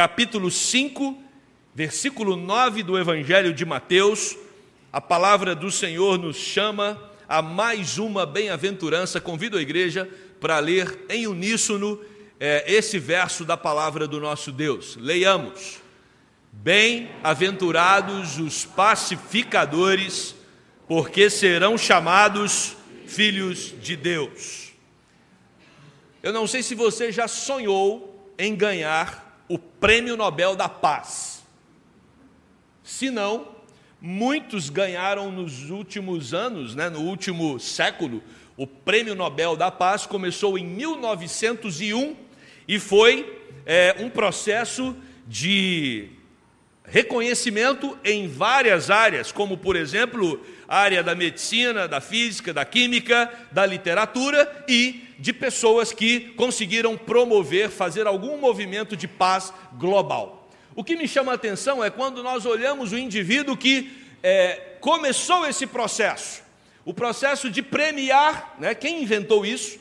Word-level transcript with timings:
capítulo 0.00 0.50
5, 0.50 1.14
versículo 1.74 2.34
9 2.34 2.82
do 2.82 2.98
Evangelho 2.98 3.52
de 3.52 3.66
Mateus, 3.66 4.34
a 4.90 4.98
palavra 4.98 5.54
do 5.54 5.70
Senhor 5.70 6.16
nos 6.18 6.38
chama 6.38 6.98
a 7.28 7.42
mais 7.42 7.98
uma 7.98 8.24
bem-aventurança. 8.24 9.20
Convido 9.20 9.58
a 9.58 9.60
igreja 9.60 10.08
para 10.40 10.58
ler 10.58 11.04
em 11.10 11.26
uníssono 11.26 12.00
é, 12.40 12.64
esse 12.66 12.98
verso 12.98 13.44
da 13.44 13.58
palavra 13.58 14.08
do 14.08 14.18
nosso 14.18 14.50
Deus. 14.50 14.96
Leiamos. 14.96 15.82
Bem-aventurados 16.50 18.38
os 18.38 18.64
pacificadores, 18.64 20.34
porque 20.88 21.28
serão 21.28 21.76
chamados 21.76 22.74
filhos 23.06 23.74
de 23.82 23.96
Deus. 23.96 24.72
Eu 26.22 26.32
não 26.32 26.46
sei 26.46 26.62
se 26.62 26.74
você 26.74 27.12
já 27.12 27.28
sonhou 27.28 28.32
em 28.38 28.56
ganhar 28.56 29.28
o 29.50 29.58
Prêmio 29.58 30.16
Nobel 30.16 30.54
da 30.54 30.68
Paz. 30.68 31.42
Se 32.84 33.10
não, 33.10 33.48
muitos 34.00 34.70
ganharam 34.70 35.32
nos 35.32 35.70
últimos 35.70 36.32
anos, 36.32 36.76
né, 36.76 36.88
no 36.88 37.00
último 37.00 37.58
século. 37.58 38.22
O 38.56 38.64
Prêmio 38.64 39.16
Nobel 39.16 39.56
da 39.56 39.68
Paz 39.68 40.06
começou 40.06 40.56
em 40.56 40.64
1901 40.64 42.14
e 42.68 42.78
foi 42.78 43.42
é, 43.66 43.96
um 43.98 44.08
processo 44.08 44.96
de 45.26 46.10
reconhecimento 46.84 47.98
em 48.04 48.28
várias 48.28 48.88
áreas, 48.88 49.32
como 49.32 49.58
por 49.58 49.74
exemplo, 49.74 50.46
a 50.68 50.78
área 50.78 51.02
da 51.02 51.16
medicina, 51.16 51.88
da 51.88 52.00
física, 52.00 52.54
da 52.54 52.64
química, 52.64 53.28
da 53.50 53.66
literatura 53.66 54.64
e 54.68 55.09
de 55.20 55.32
pessoas 55.32 55.92
que 55.92 56.20
conseguiram 56.30 56.96
promover, 56.96 57.70
fazer 57.70 58.06
algum 58.06 58.38
movimento 58.38 58.96
de 58.96 59.06
paz 59.06 59.52
global. 59.74 60.48
O 60.74 60.82
que 60.82 60.96
me 60.96 61.06
chama 61.06 61.32
a 61.32 61.34
atenção 61.34 61.84
é 61.84 61.90
quando 61.90 62.22
nós 62.22 62.46
olhamos 62.46 62.92
o 62.92 62.98
indivíduo 62.98 63.56
que 63.56 63.92
é, 64.22 64.76
começou 64.80 65.46
esse 65.46 65.66
processo, 65.66 66.42
o 66.84 66.94
processo 66.94 67.50
de 67.50 67.62
premiar, 67.62 68.56
né, 68.58 68.74
quem 68.74 69.02
inventou 69.02 69.44
isso? 69.44 69.78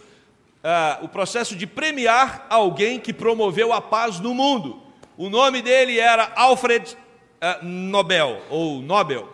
Ah, 0.62 1.00
o 1.02 1.08
processo 1.08 1.56
de 1.56 1.66
premiar 1.66 2.46
alguém 2.50 3.00
que 3.00 3.14
promoveu 3.14 3.72
a 3.72 3.80
paz 3.80 4.20
no 4.20 4.34
mundo. 4.34 4.82
O 5.18 5.30
nome 5.30 5.62
dele 5.62 5.98
era 5.98 6.34
Alfred 6.36 6.98
uh, 7.42 7.66
Nobel, 7.66 8.42
ou 8.50 8.82
Nobel. 8.82 9.30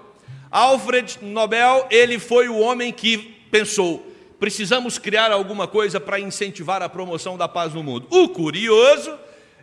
Alfred 0.52 1.18
Nobel, 1.24 1.88
ele 1.90 2.20
foi 2.20 2.48
o 2.48 2.60
homem 2.60 2.94
que 2.94 3.18
pensou: 3.50 4.06
precisamos 4.40 4.98
criar 4.98 5.32
alguma 5.32 5.68
coisa 5.68 6.00
para 6.00 6.20
incentivar 6.20 6.82
a 6.82 6.90
promoção 6.90 7.38
da 7.38 7.48
paz 7.48 7.74
no 7.74 7.84
mundo. 7.84 8.08
O 8.10 8.30
curioso 8.30 9.18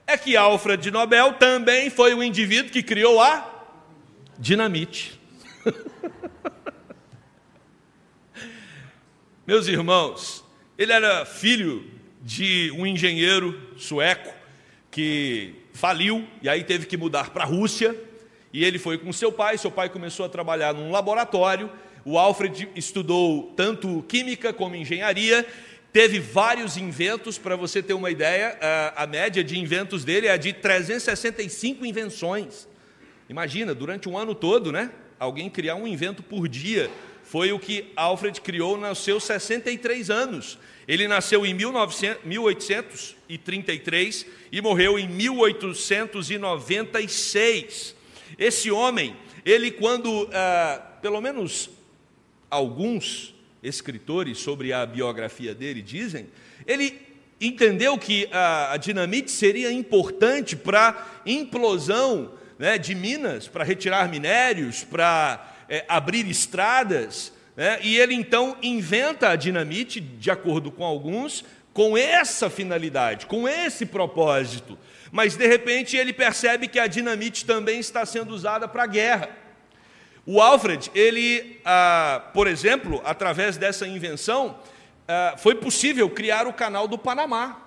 é 0.06 0.16
que 0.16 0.36
Alfred 0.36 0.90
Nobel 0.90 1.34
também 1.34 1.90
foi 1.90 2.14
o 2.14 2.22
indivíduo 2.22 2.70
que 2.72 2.82
criou 2.82 3.20
a 3.20 3.48
dinamite. 4.38 5.20
Meus 9.46 9.66
irmãos, 9.66 10.44
ele 10.78 10.92
era 10.92 11.24
filho 11.24 11.90
de 12.20 12.72
um 12.76 12.86
engenheiro 12.86 13.60
sueco 13.76 14.32
que 14.90 15.54
faliu 15.72 16.26
e 16.40 16.48
aí 16.48 16.62
teve 16.62 16.86
que 16.86 16.96
mudar 16.96 17.30
para 17.30 17.44
a 17.44 17.46
Rússia. 17.46 17.96
E 18.52 18.64
ele 18.64 18.78
foi 18.78 18.98
com 18.98 19.12
seu 19.12 19.32
pai, 19.32 19.56
seu 19.56 19.70
pai 19.70 19.88
começou 19.88 20.26
a 20.26 20.28
trabalhar 20.28 20.74
num 20.74 20.90
laboratório. 20.90 21.70
O 22.04 22.18
Alfred 22.18 22.68
estudou 22.74 23.52
tanto 23.56 24.04
química 24.08 24.52
como 24.52 24.74
engenharia, 24.74 25.46
teve 25.92 26.18
vários 26.18 26.76
inventos, 26.76 27.38
para 27.38 27.54
você 27.54 27.80
ter 27.82 27.94
uma 27.94 28.10
ideia, 28.10 28.58
a, 28.60 29.04
a 29.04 29.06
média 29.06 29.44
de 29.44 29.56
inventos 29.58 30.04
dele 30.04 30.26
é 30.26 30.36
de 30.36 30.52
365 30.52 31.86
invenções. 31.86 32.66
Imagina, 33.28 33.72
durante 33.74 34.08
um 34.08 34.18
ano 34.18 34.34
todo, 34.34 34.72
né? 34.72 34.90
Alguém 35.18 35.48
criar 35.48 35.76
um 35.76 35.86
invento 35.86 36.22
por 36.22 36.48
dia. 36.48 36.90
Foi 37.22 37.52
o 37.52 37.58
que 37.58 37.92
Alfred 37.94 38.40
criou 38.40 38.76
nos 38.76 38.98
seus 38.98 39.22
63 39.24 40.10
anos. 40.10 40.58
Ele 40.88 41.06
nasceu 41.06 41.46
em 41.46 41.54
1900, 41.54 42.24
1833 42.24 44.26
e 44.50 44.60
morreu 44.60 44.98
em 44.98 45.08
1896. 45.08 47.94
Esse 48.36 48.72
homem, 48.72 49.14
ele 49.44 49.70
quando, 49.70 50.28
ah, 50.32 50.82
pelo 51.00 51.20
menos 51.20 51.70
alguns 52.52 53.34
escritores 53.62 54.38
sobre 54.38 54.74
a 54.74 54.84
biografia 54.84 55.54
dele 55.54 55.80
dizem, 55.80 56.26
ele 56.66 57.00
entendeu 57.40 57.96
que 57.96 58.28
a, 58.30 58.74
a 58.74 58.76
dinamite 58.76 59.30
seria 59.30 59.72
importante 59.72 60.54
para 60.54 61.22
implosão 61.24 62.34
né, 62.58 62.76
de 62.76 62.94
minas, 62.94 63.48
para 63.48 63.64
retirar 63.64 64.06
minérios, 64.08 64.84
para 64.84 65.54
é, 65.66 65.84
abrir 65.88 66.28
estradas, 66.28 67.32
né, 67.56 67.78
e 67.82 67.96
ele 67.96 68.14
então 68.14 68.54
inventa 68.62 69.30
a 69.30 69.36
dinamite, 69.36 69.98
de 69.98 70.30
acordo 70.30 70.70
com 70.70 70.84
alguns, 70.84 71.42
com 71.72 71.96
essa 71.96 72.50
finalidade, 72.50 73.24
com 73.24 73.48
esse 73.48 73.86
propósito. 73.86 74.78
Mas 75.10 75.36
de 75.36 75.46
repente 75.46 75.96
ele 75.96 76.12
percebe 76.12 76.68
que 76.68 76.78
a 76.78 76.86
dinamite 76.86 77.46
também 77.46 77.80
está 77.80 78.04
sendo 78.04 78.34
usada 78.34 78.68
para 78.68 78.86
guerra. 78.86 79.41
O 80.24 80.40
Alfred, 80.40 80.90
ele, 80.94 81.60
ah, 81.64 82.22
por 82.32 82.46
exemplo, 82.46 83.00
através 83.04 83.56
dessa 83.56 83.86
invenção, 83.86 84.58
ah, 85.08 85.34
foi 85.36 85.54
possível 85.54 86.08
criar 86.08 86.46
o 86.46 86.52
canal 86.52 86.86
do 86.86 86.96
Panamá. 86.96 87.60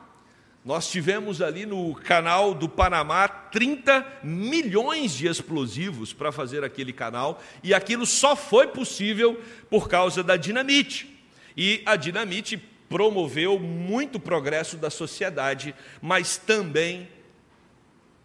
Nós 0.64 0.90
tivemos 0.90 1.42
ali 1.42 1.66
no 1.66 1.94
canal 1.94 2.54
do 2.54 2.68
Panamá 2.68 3.28
30 3.28 4.20
milhões 4.24 5.14
de 5.14 5.28
explosivos 5.28 6.12
para 6.12 6.32
fazer 6.32 6.64
aquele 6.64 6.92
canal, 6.92 7.40
e 7.62 7.74
aquilo 7.74 8.06
só 8.06 8.36
foi 8.36 8.68
possível 8.68 9.40
por 9.70 9.88
causa 9.88 10.24
da 10.24 10.38
dinamite. 10.38 11.14
E 11.56 11.84
a 11.86 11.96
dinamite 11.96 12.58
promoveu 12.90 13.60
muito 13.60 14.20
progresso 14.20 14.78
da 14.78 14.90
sociedade, 14.90 15.76
mas 16.02 16.38
também 16.38 17.08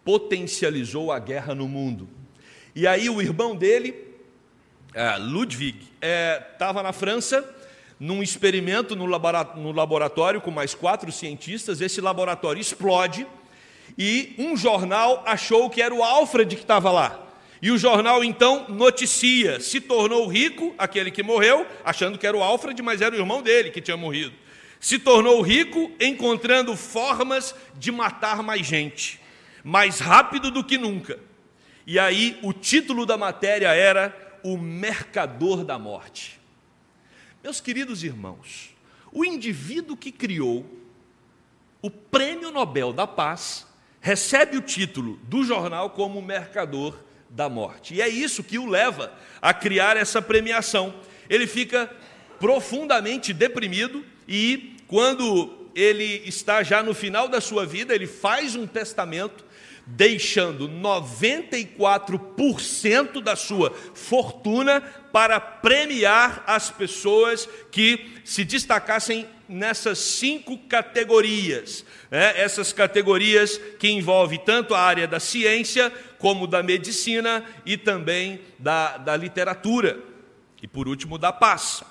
potencializou 0.03 1.11
a 1.11 1.19
guerra 1.19 1.53
no 1.53 1.67
mundo. 1.67 2.09
E 2.73 2.87
aí 2.87 3.09
o 3.09 3.21
irmão 3.21 3.55
dele, 3.55 4.10
é, 4.93 5.17
Ludwig, 5.17 5.77
estava 6.51 6.79
é, 6.79 6.83
na 6.83 6.93
França 6.93 7.47
num 7.99 8.23
experimento 8.23 8.95
no 8.95 9.05
laboratório 9.71 10.41
com 10.41 10.51
mais 10.51 10.73
quatro 10.73 11.11
cientistas. 11.11 11.81
Esse 11.81 12.01
laboratório 12.01 12.59
explode 12.59 13.27
e 13.97 14.33
um 14.37 14.57
jornal 14.57 15.23
achou 15.25 15.69
que 15.69 15.81
era 15.81 15.93
o 15.93 16.03
Alfred 16.03 16.55
que 16.55 16.63
estava 16.63 16.91
lá. 16.91 17.27
E 17.61 17.69
o 17.69 17.77
jornal 17.77 18.23
então 18.23 18.65
noticia: 18.69 19.59
se 19.59 19.79
tornou 19.79 20.27
rico 20.27 20.73
aquele 20.77 21.11
que 21.11 21.21
morreu, 21.21 21.65
achando 21.85 22.17
que 22.17 22.25
era 22.25 22.35
o 22.35 22.41
Alfred, 22.41 22.81
mas 22.81 23.01
era 23.01 23.15
o 23.15 23.19
irmão 23.19 23.41
dele 23.41 23.69
que 23.69 23.81
tinha 23.81 23.97
morrido 23.97 24.33
se 24.81 24.97
tornou 24.97 25.39
rico 25.41 25.91
encontrando 25.99 26.75
formas 26.75 27.53
de 27.77 27.91
matar 27.91 28.41
mais 28.41 28.65
gente, 28.65 29.21
mais 29.63 29.99
rápido 29.99 30.49
do 30.49 30.63
que 30.63 30.75
nunca. 30.75 31.19
E 31.85 31.99
aí 31.99 32.39
o 32.41 32.51
título 32.51 33.05
da 33.05 33.15
matéria 33.15 33.67
era 33.75 34.11
O 34.43 34.57
Mercador 34.57 35.63
da 35.63 35.77
Morte. 35.77 36.39
Meus 37.43 37.59
queridos 37.59 38.03
irmãos, 38.03 38.75
o 39.11 39.25
indivíduo 39.25 39.97
que 39.97 40.11
criou 40.11 40.65
o 41.81 41.89
Prêmio 41.89 42.51
Nobel 42.51 42.93
da 42.93 43.07
Paz 43.07 43.65
recebe 43.99 44.57
o 44.57 44.61
título 44.61 45.17
do 45.23 45.43
jornal 45.43 45.89
como 45.91 46.21
Mercador 46.21 46.95
da 47.29 47.49
Morte. 47.49 47.95
E 47.95 48.01
é 48.01 48.07
isso 48.07 48.43
que 48.43 48.59
o 48.59 48.67
leva 48.67 49.11
a 49.41 49.53
criar 49.53 49.97
essa 49.97 50.21
premiação. 50.21 50.93
Ele 51.29 51.47
fica 51.47 51.89
profundamente 52.39 53.33
deprimido 53.33 54.05
e 54.27 54.75
quando 54.87 55.69
ele 55.73 56.21
está 56.25 56.61
já 56.63 56.83
no 56.83 56.93
final 56.93 57.27
da 57.27 57.39
sua 57.39 57.65
vida, 57.65 57.95
ele 57.95 58.07
faz 58.07 58.55
um 58.55 58.67
testamento 58.67 59.45
deixando 59.85 60.69
94% 60.69 63.21
da 63.21 63.35
sua 63.35 63.71
fortuna 63.93 64.81
para 65.11 65.39
premiar 65.39 66.43
as 66.47 66.69
pessoas 66.69 67.49
que 67.71 68.21
se 68.23 68.45
destacassem 68.45 69.27
nessas 69.47 69.99
cinco 69.99 70.57
categorias. 70.57 71.85
Né? 72.09 72.39
Essas 72.39 72.71
categorias 72.71 73.59
que 73.79 73.89
envolvem 73.89 74.39
tanto 74.39 74.73
a 74.73 74.79
área 74.79 75.07
da 75.07 75.19
ciência, 75.19 75.91
como 76.17 76.47
da 76.47 76.63
medicina 76.63 77.43
e 77.65 77.77
também 77.77 78.39
da, 78.57 78.97
da 78.97 79.17
literatura. 79.17 79.99
E 80.61 80.67
por 80.67 80.87
último, 80.87 81.17
da 81.17 81.33
paz. 81.33 81.83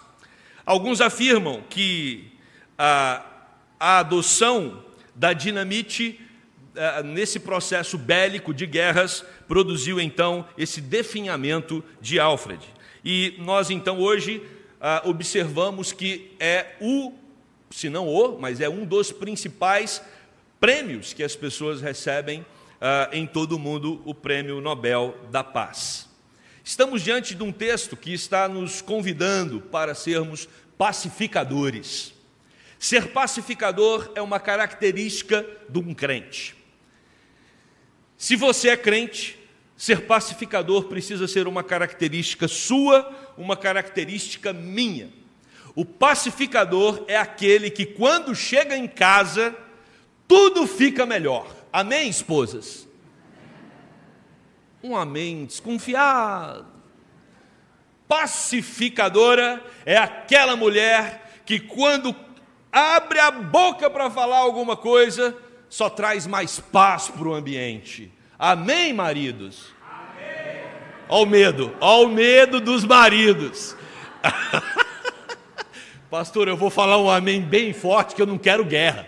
Alguns 0.64 1.00
afirmam 1.00 1.64
que 1.68 2.32
a, 2.78 3.24
a 3.78 3.98
adoção 3.98 4.84
da 5.14 5.32
dinamite 5.32 6.20
nesse 7.04 7.40
processo 7.40 7.98
bélico 7.98 8.54
de 8.54 8.66
guerras 8.66 9.24
produziu 9.48 10.00
então 10.00 10.46
esse 10.56 10.80
definhamento 10.80 11.84
de 12.00 12.18
Alfred. 12.20 12.64
E 13.04 13.34
nós 13.38 13.70
então 13.70 13.98
hoje 13.98 14.42
a, 14.80 15.02
observamos 15.04 15.92
que 15.92 16.32
é 16.38 16.76
o, 16.80 17.12
se 17.70 17.88
não 17.88 18.08
o, 18.08 18.38
mas 18.38 18.60
é 18.60 18.68
um 18.68 18.84
dos 18.84 19.12
principais 19.12 20.02
prêmios 20.58 21.12
que 21.12 21.22
as 21.22 21.34
pessoas 21.34 21.80
recebem 21.80 22.40
uh, 22.40 23.12
em 23.12 23.26
todo 23.26 23.52
o 23.52 23.58
mundo 23.58 24.00
o 24.04 24.14
Prêmio 24.14 24.60
Nobel 24.60 25.16
da 25.30 25.42
Paz. 25.42 26.08
Estamos 26.62 27.02
diante 27.02 27.34
de 27.34 27.42
um 27.42 27.50
texto 27.50 27.96
que 27.96 28.12
está 28.12 28.46
nos 28.48 28.82
convidando 28.82 29.60
para 29.60 29.94
sermos 29.94 30.48
pacificadores. 30.76 32.14
Ser 32.78 33.08
pacificador 33.08 34.10
é 34.14 34.22
uma 34.22 34.38
característica 34.38 35.44
de 35.68 35.78
um 35.78 35.92
crente. 35.92 36.59
Se 38.20 38.36
você 38.36 38.68
é 38.68 38.76
crente, 38.76 39.38
ser 39.74 40.02
pacificador 40.02 40.84
precisa 40.84 41.26
ser 41.26 41.48
uma 41.48 41.64
característica 41.64 42.46
sua, 42.46 43.10
uma 43.34 43.56
característica 43.56 44.52
minha. 44.52 45.08
O 45.74 45.86
pacificador 45.86 47.02
é 47.08 47.16
aquele 47.16 47.70
que, 47.70 47.86
quando 47.86 48.34
chega 48.34 48.76
em 48.76 48.86
casa, 48.86 49.56
tudo 50.28 50.66
fica 50.66 51.06
melhor. 51.06 51.46
Amém, 51.72 52.10
esposas? 52.10 52.86
Um 54.82 54.94
amém 54.94 55.46
desconfiado. 55.46 56.66
Pacificadora 58.06 59.64
é 59.86 59.96
aquela 59.96 60.56
mulher 60.56 61.40
que, 61.46 61.58
quando 61.58 62.14
abre 62.70 63.18
a 63.18 63.30
boca 63.30 63.88
para 63.88 64.10
falar 64.10 64.40
alguma 64.40 64.76
coisa, 64.76 65.34
só 65.70 65.88
traz 65.88 66.26
mais 66.26 66.58
paz 66.58 67.08
para 67.08 67.28
o 67.28 67.32
ambiente. 67.32 68.12
Amém, 68.36 68.92
maridos? 68.92 69.66
Amém. 71.08 71.26
Medo, 71.28 71.74
olha 71.80 72.06
o 72.06 72.10
medo 72.10 72.60
dos 72.60 72.84
maridos. 72.84 73.76
Pastor, 76.10 76.48
eu 76.48 76.56
vou 76.56 76.70
falar 76.70 76.98
um 76.98 77.08
amém 77.08 77.40
bem 77.40 77.72
forte 77.72 78.16
que 78.16 78.20
eu 78.20 78.26
não 78.26 78.36
quero 78.36 78.64
guerra. 78.64 79.06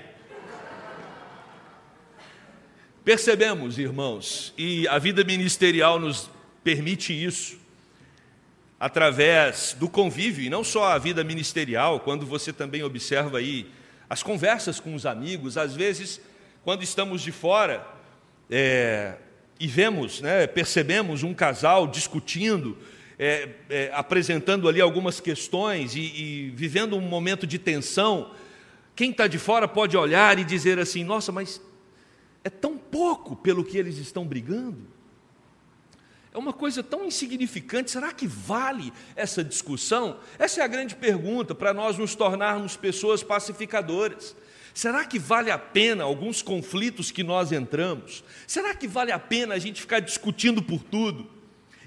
Percebemos, 3.04 3.76
irmãos, 3.76 4.54
e 4.56 4.86
a 4.86 4.96
vida 5.00 5.24
ministerial 5.24 5.98
nos 5.98 6.30
permite 6.62 7.12
isso, 7.12 7.58
através 8.78 9.76
do 9.76 9.88
convívio, 9.88 10.44
e 10.44 10.50
não 10.50 10.62
só 10.62 10.84
a 10.84 10.98
vida 10.98 11.24
ministerial, 11.24 11.98
quando 11.98 12.24
você 12.24 12.52
também 12.52 12.84
observa 12.84 13.38
aí 13.38 13.68
as 14.08 14.22
conversas 14.22 14.78
com 14.78 14.94
os 14.94 15.04
amigos, 15.04 15.56
às 15.56 15.74
vezes, 15.74 16.20
quando 16.64 16.82
estamos 16.82 17.22
de 17.22 17.32
fora 17.32 17.86
é, 18.50 19.16
e 19.58 19.66
vemos, 19.66 20.20
né, 20.20 20.46
percebemos 20.46 21.22
um 21.22 21.34
casal 21.34 21.86
discutindo, 21.86 22.76
é, 23.18 23.48
é, 23.68 23.90
apresentando 23.94 24.68
ali 24.68 24.80
algumas 24.80 25.20
questões 25.20 25.94
e, 25.94 26.00
e 26.00 26.50
vivendo 26.50 26.96
um 26.96 27.00
momento 27.00 27.46
de 27.46 27.58
tensão, 27.58 28.32
quem 28.94 29.10
está 29.10 29.26
de 29.26 29.38
fora 29.38 29.66
pode 29.66 29.96
olhar 29.96 30.38
e 30.38 30.44
dizer 30.44 30.78
assim: 30.78 31.04
nossa, 31.04 31.32
mas 31.32 31.60
é 32.44 32.50
tão 32.50 32.76
pouco 32.76 33.36
pelo 33.36 33.64
que 33.64 33.78
eles 33.78 33.98
estão 33.98 34.26
brigando. 34.26 34.92
É 36.34 36.38
uma 36.38 36.52
coisa 36.52 36.82
tão 36.82 37.04
insignificante, 37.04 37.90
será 37.90 38.10
que 38.10 38.26
vale 38.26 38.90
essa 39.14 39.44
discussão? 39.44 40.18
Essa 40.38 40.62
é 40.62 40.64
a 40.64 40.66
grande 40.66 40.96
pergunta 40.96 41.54
para 41.54 41.74
nós 41.74 41.98
nos 41.98 42.14
tornarmos 42.14 42.74
pessoas 42.74 43.22
pacificadoras. 43.22 44.34
Será 44.74 45.04
que 45.04 45.18
vale 45.18 45.50
a 45.50 45.58
pena 45.58 46.04
alguns 46.04 46.40
conflitos 46.40 47.10
que 47.10 47.22
nós 47.22 47.52
entramos? 47.52 48.24
Será 48.46 48.74
que 48.74 48.88
vale 48.88 49.12
a 49.12 49.18
pena 49.18 49.54
a 49.54 49.58
gente 49.58 49.80
ficar 49.80 50.00
discutindo 50.00 50.62
por 50.62 50.82
tudo? 50.82 51.28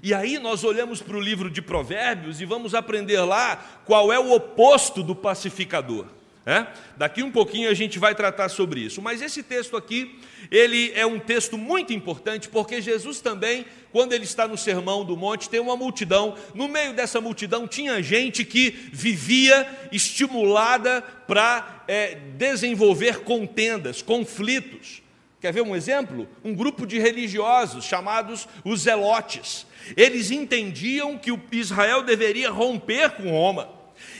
E 0.02 0.14
aí 0.14 0.38
nós 0.38 0.62
olhamos 0.62 1.02
para 1.02 1.16
o 1.16 1.20
livro 1.20 1.50
de 1.50 1.60
Provérbios 1.60 2.40
e 2.40 2.44
vamos 2.44 2.74
aprender 2.74 3.20
lá 3.22 3.56
qual 3.84 4.12
é 4.12 4.18
o 4.18 4.32
oposto 4.32 5.02
do 5.02 5.16
pacificador. 5.16 6.06
É? 6.48 6.64
Daqui 6.96 7.24
um 7.24 7.30
pouquinho 7.32 7.68
a 7.68 7.74
gente 7.74 7.98
vai 7.98 8.14
tratar 8.14 8.48
sobre 8.48 8.78
isso. 8.78 9.02
Mas 9.02 9.20
esse 9.20 9.42
texto 9.42 9.76
aqui, 9.76 10.16
ele 10.48 10.92
é 10.94 11.04
um 11.04 11.18
texto 11.18 11.58
muito 11.58 11.92
importante, 11.92 12.48
porque 12.48 12.80
Jesus 12.80 13.20
também, 13.20 13.66
quando 13.90 14.12
ele 14.12 14.22
está 14.22 14.46
no 14.46 14.56
Sermão 14.56 15.04
do 15.04 15.16
Monte, 15.16 15.50
tem 15.50 15.58
uma 15.58 15.76
multidão. 15.76 16.36
No 16.54 16.68
meio 16.68 16.94
dessa 16.94 17.20
multidão 17.20 17.66
tinha 17.66 18.00
gente 18.00 18.44
que 18.44 18.70
vivia 18.92 19.68
estimulada 19.90 21.02
para 21.26 21.82
é, 21.88 22.14
desenvolver 22.14 23.24
contendas, 23.24 24.00
conflitos. 24.00 25.02
Quer 25.40 25.52
ver 25.52 25.62
um 25.62 25.74
exemplo? 25.74 26.28
Um 26.44 26.54
grupo 26.54 26.86
de 26.86 27.00
religiosos 27.00 27.84
chamados 27.84 28.46
os 28.64 28.82
Zelotes. 28.82 29.66
Eles 29.96 30.30
entendiam 30.30 31.18
que 31.18 31.36
Israel 31.50 32.04
deveria 32.04 32.50
romper 32.50 33.10
com 33.10 33.30
Roma. 33.30 33.75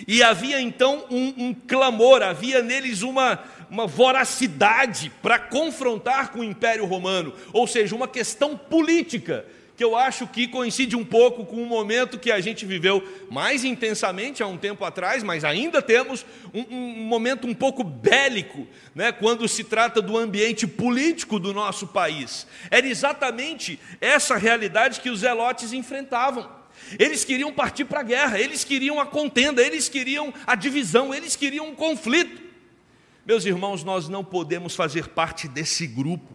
E 0.07 0.23
havia 0.23 0.61
então 0.61 1.05
um, 1.11 1.35
um 1.37 1.55
clamor, 1.55 2.23
havia 2.23 2.63
neles 2.63 3.03
uma, 3.03 3.39
uma 3.71 3.87
voracidade 3.87 5.13
para 5.23 5.39
confrontar 5.39 6.31
com 6.31 6.41
o 6.41 6.45
Império 6.45 6.85
Romano, 6.87 7.33
ou 7.53 7.67
seja, 7.67 7.95
uma 7.95 8.09
questão 8.09 8.57
política, 8.57 9.45
que 9.77 9.85
eu 9.85 9.95
acho 9.95 10.27
que 10.27 10.49
coincide 10.49 10.97
um 10.97 11.05
pouco 11.05 11.45
com 11.45 11.63
o 11.63 11.67
momento 11.67 12.19
que 12.19 12.33
a 12.33 12.41
gente 12.41 12.65
viveu 12.65 13.07
mais 13.31 13.63
intensamente 13.63 14.43
há 14.43 14.47
um 14.47 14.57
tempo 14.57 14.85
atrás, 14.85 15.23
mas 15.23 15.45
ainda 15.45 15.83
temos 15.83 16.25
um, 16.55 16.65
um 16.71 17.05
momento 17.05 17.47
um 17.47 17.55
pouco 17.55 17.85
bélico, 17.85 18.67
né, 18.95 19.13
quando 19.13 19.47
se 19.47 19.63
trata 19.63 20.01
do 20.01 20.17
ambiente 20.17 20.67
político 20.67 21.39
do 21.39 21.53
nosso 21.53 21.87
país. 21.87 22.47
Era 22.71 22.87
exatamente 22.87 23.79
essa 24.01 24.37
realidade 24.37 25.01
que 25.01 25.11
os 25.11 25.21
zelotes 25.21 25.75
enfrentavam. 25.75 26.56
Eles 26.99 27.25
queriam 27.25 27.53
partir 27.53 27.85
para 27.85 28.00
a 28.00 28.05
guerra, 28.05 28.38
eles 28.38 28.65
queriam 28.65 29.00
a 29.00 29.06
contenda, 29.06 29.62
eles 29.62 29.88
queriam 29.88 30.33
a 30.47 30.55
divisão, 30.55 31.12
eles 31.12 31.35
queriam 31.35 31.69
um 31.69 31.75
conflito. 31.75 32.43
Meus 33.25 33.44
irmãos, 33.44 33.83
nós 33.83 34.09
não 34.09 34.25
podemos 34.25 34.77
fazer 34.77 35.09
parte 35.09 35.49
desse 35.49 35.87
grupo. 35.87 36.33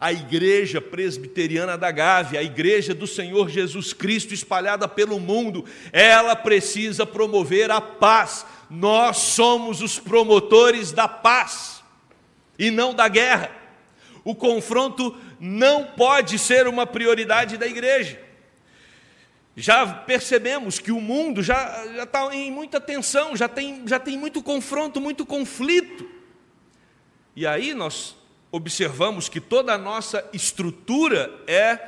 A 0.00 0.12
igreja 0.12 0.80
presbiteriana 0.80 1.76
da 1.76 1.90
Gávea, 1.90 2.40
a 2.40 2.42
igreja 2.42 2.94
do 2.94 3.06
Senhor 3.06 3.50
Jesus 3.50 3.92
Cristo 3.92 4.32
espalhada 4.32 4.88
pelo 4.88 5.20
mundo, 5.20 5.64
ela 5.92 6.34
precisa 6.34 7.04
promover 7.04 7.70
a 7.70 7.80
paz. 7.80 8.46
Nós 8.70 9.18
somos 9.18 9.82
os 9.82 9.98
promotores 9.98 10.90
da 10.90 11.06
paz 11.06 11.84
e 12.58 12.70
não 12.70 12.94
da 12.94 13.08
guerra. 13.08 13.50
O 14.24 14.34
confronto 14.34 15.14
não 15.38 15.84
pode 15.84 16.38
ser 16.38 16.66
uma 16.66 16.86
prioridade 16.86 17.58
da 17.58 17.66
igreja. 17.66 18.21
Já 19.56 19.86
percebemos 19.86 20.78
que 20.78 20.90
o 20.90 21.00
mundo 21.00 21.42
já 21.42 21.84
está 22.02 22.34
em 22.34 22.50
muita 22.50 22.80
tensão, 22.80 23.36
já 23.36 23.48
tem, 23.48 23.86
já 23.86 23.98
tem 23.98 24.16
muito 24.16 24.42
confronto, 24.42 25.00
muito 25.00 25.26
conflito. 25.26 26.08
E 27.36 27.46
aí 27.46 27.74
nós 27.74 28.16
observamos 28.50 29.28
que 29.28 29.40
toda 29.40 29.74
a 29.74 29.78
nossa 29.78 30.26
estrutura 30.32 31.30
é 31.46 31.78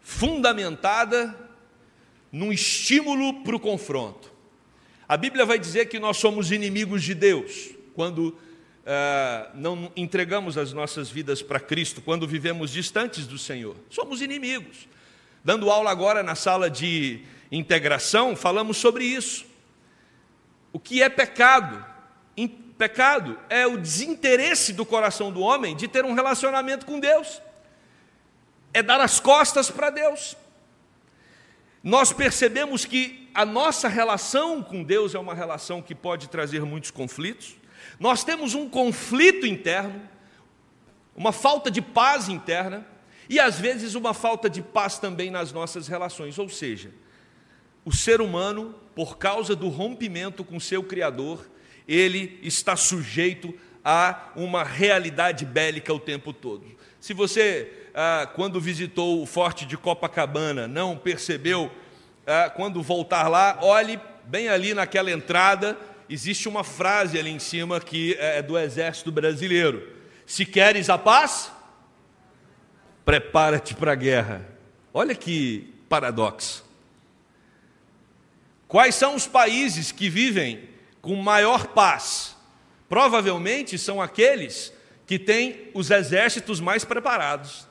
fundamentada 0.00 1.38
num 2.32 2.52
estímulo 2.52 3.42
para 3.42 3.56
o 3.56 3.60
confronto. 3.60 4.32
A 5.06 5.16
Bíblia 5.16 5.44
vai 5.44 5.58
dizer 5.58 5.86
que 5.86 5.98
nós 5.98 6.18
somos 6.18 6.50
inimigos 6.50 7.02
de 7.02 7.14
Deus 7.14 7.70
quando 7.94 8.28
uh, 8.28 8.36
não 9.54 9.90
entregamos 9.96 10.56
as 10.56 10.72
nossas 10.72 11.10
vidas 11.10 11.42
para 11.42 11.58
Cristo, 11.58 12.00
quando 12.00 12.28
vivemos 12.28 12.70
distantes 12.70 13.26
do 13.26 13.38
Senhor. 13.38 13.76
Somos 13.90 14.22
inimigos. 14.22 14.86
Dando 15.48 15.70
aula 15.70 15.90
agora 15.90 16.22
na 16.22 16.34
sala 16.34 16.68
de 16.68 17.22
integração, 17.50 18.36
falamos 18.36 18.76
sobre 18.76 19.02
isso. 19.02 19.46
O 20.74 20.78
que 20.78 21.02
é 21.02 21.08
pecado? 21.08 21.82
Pecado 22.76 23.40
é 23.48 23.66
o 23.66 23.78
desinteresse 23.78 24.74
do 24.74 24.84
coração 24.84 25.32
do 25.32 25.40
homem 25.40 25.74
de 25.74 25.88
ter 25.88 26.04
um 26.04 26.12
relacionamento 26.12 26.84
com 26.84 27.00
Deus, 27.00 27.40
é 28.74 28.82
dar 28.82 29.00
as 29.00 29.20
costas 29.20 29.70
para 29.70 29.88
Deus. 29.88 30.36
Nós 31.82 32.12
percebemos 32.12 32.84
que 32.84 33.30
a 33.32 33.46
nossa 33.46 33.88
relação 33.88 34.62
com 34.62 34.84
Deus 34.84 35.14
é 35.14 35.18
uma 35.18 35.32
relação 35.32 35.80
que 35.80 35.94
pode 35.94 36.28
trazer 36.28 36.60
muitos 36.60 36.90
conflitos. 36.90 37.56
Nós 37.98 38.22
temos 38.22 38.52
um 38.52 38.68
conflito 38.68 39.46
interno, 39.46 39.98
uma 41.16 41.32
falta 41.32 41.70
de 41.70 41.80
paz 41.80 42.28
interna. 42.28 42.97
E 43.28 43.38
às 43.38 43.58
vezes 43.58 43.94
uma 43.94 44.14
falta 44.14 44.48
de 44.48 44.62
paz 44.62 44.98
também 44.98 45.30
nas 45.30 45.52
nossas 45.52 45.86
relações, 45.86 46.38
ou 46.38 46.48
seja, 46.48 46.90
o 47.84 47.92
ser 47.92 48.20
humano, 48.20 48.74
por 48.94 49.18
causa 49.18 49.54
do 49.54 49.68
rompimento 49.68 50.44
com 50.44 50.58
seu 50.58 50.82
Criador, 50.82 51.48
ele 51.86 52.38
está 52.42 52.76
sujeito 52.76 53.54
a 53.84 54.30
uma 54.36 54.62
realidade 54.64 55.44
bélica 55.44 55.92
o 55.94 56.00
tempo 56.00 56.32
todo. 56.32 56.66
Se 57.00 57.14
você, 57.14 57.88
ah, 57.94 58.28
quando 58.34 58.60
visitou 58.60 59.22
o 59.22 59.26
forte 59.26 59.64
de 59.64 59.76
Copacabana, 59.76 60.68
não 60.68 60.96
percebeu, 60.96 61.70
ah, 62.26 62.50
quando 62.54 62.82
voltar 62.82 63.28
lá, 63.28 63.58
olhe 63.62 63.98
bem 64.24 64.48
ali 64.48 64.74
naquela 64.74 65.10
entrada, 65.10 65.78
existe 66.10 66.48
uma 66.48 66.62
frase 66.62 67.18
ali 67.18 67.30
em 67.30 67.38
cima 67.38 67.80
que 67.80 68.14
é 68.18 68.42
do 68.42 68.58
Exército 68.58 69.10
Brasileiro: 69.10 69.88
Se 70.26 70.44
queres 70.44 70.90
a 70.90 70.98
paz, 70.98 71.50
prepara-te 73.08 73.74
para 73.74 73.92
a 73.92 73.94
guerra. 73.94 74.46
Olha 74.92 75.14
que 75.14 75.72
paradoxo. 75.88 76.62
Quais 78.66 78.96
são 78.96 79.14
os 79.14 79.26
países 79.26 79.90
que 79.90 80.10
vivem 80.10 80.68
com 81.00 81.14
maior 81.16 81.68
paz? 81.68 82.36
Provavelmente 82.86 83.78
são 83.78 84.02
aqueles 84.02 84.74
que 85.06 85.18
têm 85.18 85.70
os 85.72 85.90
exércitos 85.90 86.60
mais 86.60 86.84
preparados. 86.84 87.66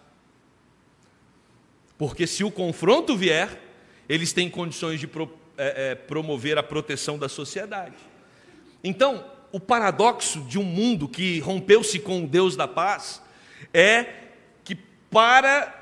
Porque 1.99 2.25
se 2.25 2.43
o 2.43 2.49
confronto 2.49 3.15
vier, 3.15 3.61
eles 4.09 4.33
têm 4.33 4.49
condições 4.49 4.99
de 4.99 5.05
pro, 5.05 5.31
é, 5.55 5.91
é, 5.91 5.93
promover 5.93 6.57
a 6.57 6.63
proteção 6.63 7.15
da 7.15 7.29
sociedade. 7.29 7.93
Então, 8.83 9.23
o 9.51 9.59
paradoxo 9.59 10.41
de 10.41 10.57
um 10.57 10.63
mundo 10.63 11.07
que 11.07 11.39
rompeu-se 11.41 11.99
com 11.99 12.23
o 12.23 12.27
Deus 12.27 12.55
da 12.55 12.67
paz 12.67 13.21
é 13.71 14.25
para 15.09 15.73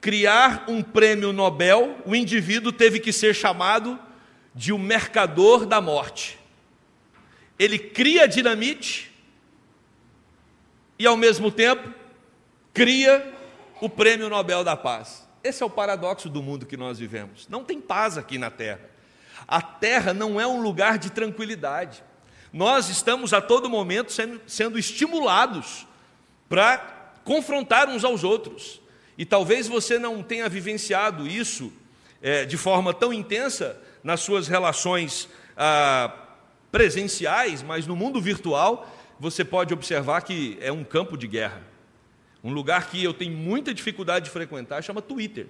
criar 0.00 0.64
um 0.68 0.82
prêmio 0.82 1.32
Nobel, 1.32 1.98
o 2.06 2.14
indivíduo 2.14 2.72
teve 2.72 3.00
que 3.00 3.12
ser 3.12 3.34
chamado 3.34 3.98
de 4.54 4.72
o 4.72 4.78
mercador 4.78 5.66
da 5.66 5.80
morte. 5.80 6.38
Ele 7.58 7.78
cria 7.78 8.28
dinamite 8.28 9.12
e, 10.98 11.06
ao 11.06 11.16
mesmo 11.16 11.50
tempo, 11.50 11.92
cria 12.72 13.34
o 13.80 13.88
prêmio 13.88 14.28
Nobel 14.28 14.62
da 14.62 14.76
Paz. 14.76 15.28
Esse 15.42 15.62
é 15.62 15.66
o 15.66 15.70
paradoxo 15.70 16.28
do 16.28 16.42
mundo 16.42 16.66
que 16.66 16.76
nós 16.76 16.98
vivemos. 16.98 17.48
Não 17.48 17.64
tem 17.64 17.80
paz 17.80 18.18
aqui 18.18 18.38
na 18.38 18.50
Terra. 18.50 18.80
A 19.46 19.62
Terra 19.62 20.12
não 20.12 20.40
é 20.40 20.46
um 20.46 20.60
lugar 20.60 20.98
de 20.98 21.10
tranquilidade. 21.10 22.02
Nós 22.52 22.88
estamos 22.88 23.32
a 23.32 23.40
todo 23.40 23.68
momento 23.68 24.12
sendo 24.46 24.78
estimulados 24.78 25.86
para 26.48 26.97
confrontar 27.28 27.90
uns 27.90 28.04
aos 28.04 28.24
outros. 28.24 28.80
E 29.18 29.26
talvez 29.26 29.68
você 29.68 29.98
não 29.98 30.22
tenha 30.22 30.48
vivenciado 30.48 31.28
isso 31.28 31.70
é, 32.22 32.46
de 32.46 32.56
forma 32.56 32.94
tão 32.94 33.12
intensa 33.12 33.78
nas 34.02 34.20
suas 34.20 34.48
relações 34.48 35.28
ah, 35.54 36.10
presenciais, 36.72 37.62
mas 37.62 37.86
no 37.86 37.94
mundo 37.94 38.18
virtual 38.18 38.90
você 39.20 39.44
pode 39.44 39.74
observar 39.74 40.22
que 40.22 40.56
é 40.62 40.72
um 40.72 40.82
campo 40.82 41.18
de 41.18 41.26
guerra. 41.26 41.60
Um 42.42 42.50
lugar 42.50 42.88
que 42.88 43.04
eu 43.04 43.12
tenho 43.12 43.36
muita 43.36 43.74
dificuldade 43.74 44.24
de 44.24 44.30
frequentar 44.30 44.82
chama 44.82 45.02
Twitter. 45.02 45.48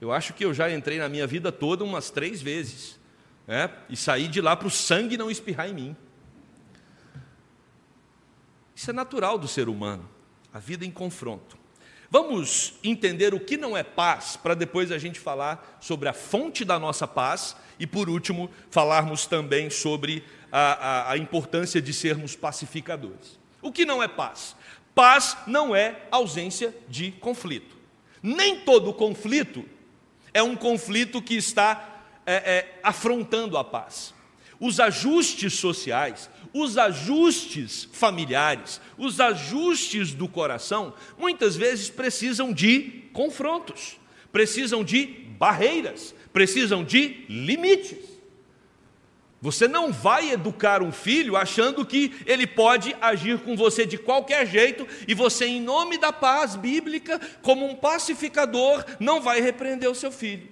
Eu 0.00 0.10
acho 0.10 0.32
que 0.32 0.42
eu 0.42 0.54
já 0.54 0.72
entrei 0.72 0.98
na 0.98 1.08
minha 1.08 1.26
vida 1.26 1.52
toda 1.52 1.84
umas 1.84 2.08
três 2.08 2.40
vezes. 2.40 2.98
Né? 3.46 3.68
E 3.90 3.96
saí 3.96 4.26
de 4.26 4.40
lá 4.40 4.56
para 4.56 4.68
o 4.68 4.70
sangue 4.70 5.18
não 5.18 5.30
espirrar 5.30 5.68
em 5.68 5.74
mim. 5.74 5.96
Isso 8.74 8.88
é 8.88 8.94
natural 8.94 9.36
do 9.36 9.48
ser 9.48 9.68
humano, 9.68 10.08
a 10.58 10.60
vida 10.60 10.84
em 10.84 10.90
confronto. 10.90 11.56
Vamos 12.10 12.74
entender 12.82 13.32
o 13.32 13.38
que 13.38 13.56
não 13.56 13.76
é 13.76 13.84
paz, 13.84 14.36
para 14.36 14.54
depois 14.54 14.90
a 14.90 14.98
gente 14.98 15.20
falar 15.20 15.78
sobre 15.80 16.08
a 16.08 16.12
fonte 16.12 16.64
da 16.64 16.80
nossa 16.80 17.06
paz 17.06 17.54
e, 17.78 17.86
por 17.86 18.10
último, 18.10 18.50
falarmos 18.68 19.24
também 19.24 19.70
sobre 19.70 20.24
a, 20.50 20.58
a, 20.72 21.12
a 21.12 21.16
importância 21.16 21.80
de 21.80 21.92
sermos 21.92 22.34
pacificadores. 22.34 23.38
O 23.62 23.70
que 23.70 23.84
não 23.84 24.02
é 24.02 24.08
paz? 24.08 24.56
Paz 24.96 25.36
não 25.46 25.76
é 25.76 26.08
ausência 26.10 26.74
de 26.88 27.12
conflito. 27.12 27.76
Nem 28.20 28.62
todo 28.62 28.92
conflito 28.92 29.64
é 30.34 30.42
um 30.42 30.56
conflito 30.56 31.22
que 31.22 31.34
está 31.34 32.02
é, 32.26 32.34
é, 32.34 32.80
afrontando 32.82 33.56
a 33.56 33.62
paz. 33.62 34.12
Os 34.60 34.80
ajustes 34.80 35.54
sociais, 35.54 36.28
os 36.52 36.76
ajustes 36.76 37.88
familiares, 37.92 38.80
os 38.96 39.20
ajustes 39.20 40.12
do 40.12 40.28
coração, 40.28 40.94
muitas 41.16 41.56
vezes 41.56 41.88
precisam 41.90 42.52
de 42.52 43.04
confrontos, 43.12 43.98
precisam 44.32 44.82
de 44.82 45.06
barreiras, 45.38 46.14
precisam 46.32 46.82
de 46.82 47.24
limites. 47.28 48.18
Você 49.40 49.68
não 49.68 49.92
vai 49.92 50.32
educar 50.32 50.82
um 50.82 50.90
filho 50.90 51.36
achando 51.36 51.86
que 51.86 52.12
ele 52.26 52.46
pode 52.46 52.96
agir 53.00 53.38
com 53.38 53.56
você 53.56 53.86
de 53.86 53.96
qualquer 53.96 54.44
jeito 54.46 54.86
e 55.06 55.14
você, 55.14 55.46
em 55.46 55.60
nome 55.60 55.96
da 55.96 56.12
paz 56.12 56.56
bíblica, 56.56 57.20
como 57.40 57.64
um 57.64 57.76
pacificador, 57.76 58.84
não 58.98 59.20
vai 59.20 59.40
repreender 59.40 59.88
o 59.88 59.94
seu 59.94 60.10
filho. 60.10 60.48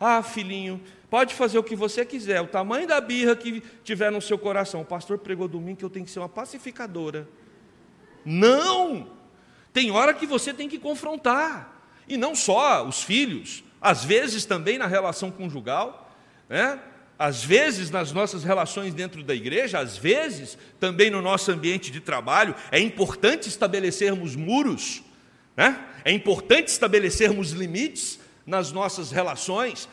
Ah, 0.00 0.22
filhinho, 0.22 0.80
pode 1.14 1.32
fazer 1.32 1.56
o 1.56 1.62
que 1.62 1.76
você 1.76 2.04
quiser, 2.04 2.40
o 2.40 2.48
tamanho 2.48 2.88
da 2.88 3.00
birra 3.00 3.36
que 3.36 3.62
tiver 3.84 4.10
no 4.10 4.20
seu 4.20 4.36
coração. 4.36 4.80
O 4.80 4.84
pastor 4.84 5.16
pregou 5.16 5.46
domingo 5.46 5.78
que 5.78 5.84
eu 5.84 5.88
tenho 5.88 6.04
que 6.04 6.10
ser 6.10 6.18
uma 6.18 6.28
pacificadora. 6.28 7.28
Não! 8.24 9.12
Tem 9.72 9.92
hora 9.92 10.12
que 10.12 10.26
você 10.26 10.52
tem 10.52 10.68
que 10.68 10.76
confrontar. 10.76 11.72
E 12.08 12.16
não 12.16 12.34
só 12.34 12.84
os 12.84 13.04
filhos, 13.04 13.62
às 13.80 14.04
vezes 14.04 14.44
também 14.44 14.76
na 14.76 14.88
relação 14.88 15.30
conjugal, 15.30 16.12
né? 16.48 16.80
às 17.16 17.44
vezes 17.44 17.92
nas 17.92 18.10
nossas 18.10 18.42
relações 18.42 18.92
dentro 18.92 19.22
da 19.22 19.36
igreja, 19.36 19.78
às 19.78 19.96
vezes 19.96 20.58
também 20.80 21.10
no 21.10 21.22
nosso 21.22 21.48
ambiente 21.52 21.92
de 21.92 22.00
trabalho, 22.00 22.56
é 22.72 22.80
importante 22.80 23.48
estabelecermos 23.48 24.34
muros, 24.34 25.00
né? 25.56 25.80
é 26.04 26.10
importante 26.10 26.66
estabelecermos 26.66 27.52
limites 27.52 28.18
nas 28.44 28.72
nossas 28.72 29.12
relações, 29.12 29.88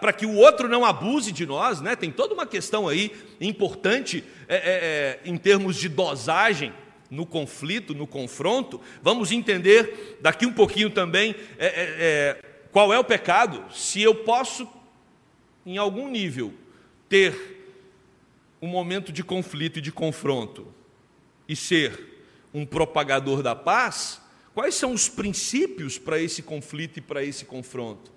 para 0.00 0.12
que 0.12 0.24
o 0.24 0.34
outro 0.34 0.68
não 0.68 0.84
abuse 0.84 1.30
de 1.30 1.44
nós, 1.44 1.80
né? 1.80 1.94
tem 1.94 2.10
toda 2.10 2.32
uma 2.32 2.46
questão 2.46 2.88
aí 2.88 3.12
importante 3.40 4.24
é, 4.48 4.56
é, 4.56 4.60
é, 4.60 5.20
em 5.24 5.36
termos 5.36 5.76
de 5.76 5.88
dosagem 5.88 6.72
no 7.10 7.26
conflito, 7.26 7.94
no 7.94 8.06
confronto. 8.06 8.80
Vamos 9.02 9.30
entender 9.30 10.18
daqui 10.20 10.46
um 10.46 10.52
pouquinho 10.52 10.88
também 10.88 11.34
é, 11.58 11.66
é, 11.66 11.72
é, 12.00 12.42
qual 12.72 12.92
é 12.92 12.98
o 12.98 13.04
pecado, 13.04 13.64
se 13.70 14.00
eu 14.00 14.14
posso 14.14 14.66
em 15.68 15.76
algum 15.76 16.08
nível, 16.08 16.54
ter 17.10 17.58
um 18.60 18.66
momento 18.66 19.12
de 19.12 19.22
conflito 19.22 19.80
e 19.80 19.82
de 19.82 19.92
confronto 19.92 20.66
e 21.46 21.54
ser 21.54 22.24
um 22.54 22.64
propagador 22.64 23.42
da 23.42 23.54
paz, 23.54 24.18
quais 24.54 24.74
são 24.74 24.92
os 24.94 25.10
princípios 25.10 25.98
para 25.98 26.18
esse 26.18 26.42
conflito 26.42 26.96
e 26.96 27.02
para 27.02 27.22
esse 27.22 27.44
confronto? 27.44 28.10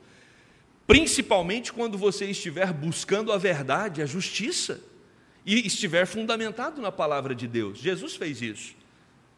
Principalmente 0.92 1.72
quando 1.72 1.98
você 1.98 2.26
estiver 2.26 2.74
buscando 2.74 3.32
a 3.32 3.38
verdade, 3.38 4.02
a 4.02 4.06
justiça, 4.06 4.84
e 5.46 5.66
estiver 5.66 6.06
fundamentado 6.06 6.82
na 6.82 6.92
palavra 6.92 7.34
de 7.34 7.48
Deus. 7.48 7.80
Jesus 7.80 8.18
fez 8.18 8.42
isso. 8.42 8.76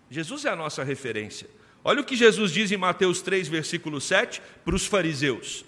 Jesus 0.09 0.45
é 0.45 0.49
a 0.49 0.55
nossa 0.55 0.83
referência. 0.83 1.47
Olha 1.83 2.01
o 2.01 2.03
que 2.03 2.15
Jesus 2.15 2.51
diz 2.51 2.71
em 2.71 2.77
Mateus 2.77 3.21
3, 3.21 3.47
versículo 3.47 4.01
7, 4.01 4.41
para 4.65 4.73
os 4.73 4.87
fariseus. 4.87 5.63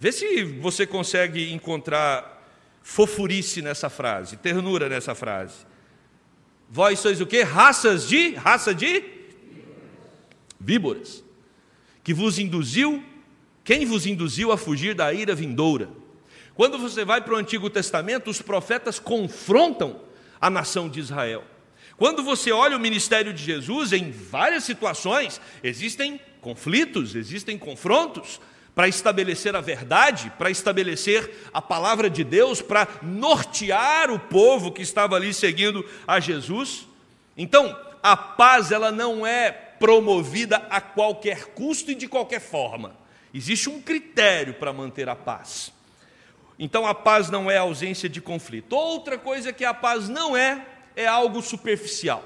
Vê 0.00 0.10
se 0.10 0.42
você 0.42 0.84
consegue 0.84 1.52
encontrar 1.52 2.44
fofurice 2.82 3.62
nessa 3.62 3.88
frase, 3.88 4.38
ternura 4.38 4.88
nessa 4.88 5.14
frase. 5.14 5.66
Vós 6.68 6.98
sois 6.98 7.20
o 7.20 7.26
quê? 7.26 7.42
Raças 7.42 8.08
de, 8.08 8.30
raça 8.30 8.74
de 8.74 9.04
víboras. 10.58 11.22
Que 12.02 12.12
vos 12.12 12.40
induziu, 12.40 13.04
quem 13.70 13.86
vos 13.86 14.04
induziu 14.04 14.50
a 14.50 14.56
fugir 14.56 14.96
da 14.96 15.12
ira 15.12 15.32
vindoura? 15.32 15.90
Quando 16.56 16.76
você 16.76 17.04
vai 17.04 17.20
para 17.20 17.34
o 17.34 17.36
Antigo 17.36 17.70
Testamento, 17.70 18.28
os 18.28 18.42
profetas 18.42 18.98
confrontam 18.98 20.00
a 20.40 20.50
nação 20.50 20.88
de 20.88 20.98
Israel. 20.98 21.44
Quando 21.96 22.20
você 22.20 22.50
olha 22.50 22.76
o 22.76 22.80
ministério 22.80 23.32
de 23.32 23.40
Jesus, 23.40 23.92
em 23.92 24.10
várias 24.10 24.64
situações, 24.64 25.40
existem 25.62 26.20
conflitos, 26.40 27.14
existem 27.14 27.56
confrontos, 27.56 28.40
para 28.74 28.88
estabelecer 28.88 29.54
a 29.54 29.60
verdade, 29.60 30.32
para 30.36 30.50
estabelecer 30.50 31.30
a 31.54 31.62
palavra 31.62 32.10
de 32.10 32.24
Deus, 32.24 32.60
para 32.60 32.88
nortear 33.00 34.10
o 34.10 34.18
povo 34.18 34.72
que 34.72 34.82
estava 34.82 35.14
ali 35.14 35.32
seguindo 35.32 35.88
a 36.08 36.18
Jesus. 36.18 36.88
Então, 37.36 37.78
a 38.02 38.16
paz 38.16 38.72
ela 38.72 38.90
não 38.90 39.24
é 39.24 39.52
promovida 39.52 40.56
a 40.68 40.80
qualquer 40.80 41.54
custo 41.54 41.92
e 41.92 41.94
de 41.94 42.08
qualquer 42.08 42.40
forma. 42.40 42.98
Existe 43.32 43.68
um 43.68 43.80
critério 43.80 44.54
para 44.54 44.72
manter 44.72 45.08
a 45.08 45.16
paz. 45.16 45.72
Então 46.58 46.86
a 46.86 46.94
paz 46.94 47.30
não 47.30 47.50
é 47.50 47.56
ausência 47.56 48.08
de 48.08 48.20
conflito. 48.20 48.74
Outra 48.74 49.16
coisa 49.16 49.52
que 49.52 49.64
a 49.64 49.72
paz 49.72 50.08
não 50.08 50.36
é 50.36 50.66
é 50.94 51.06
algo 51.06 51.40
superficial. 51.40 52.24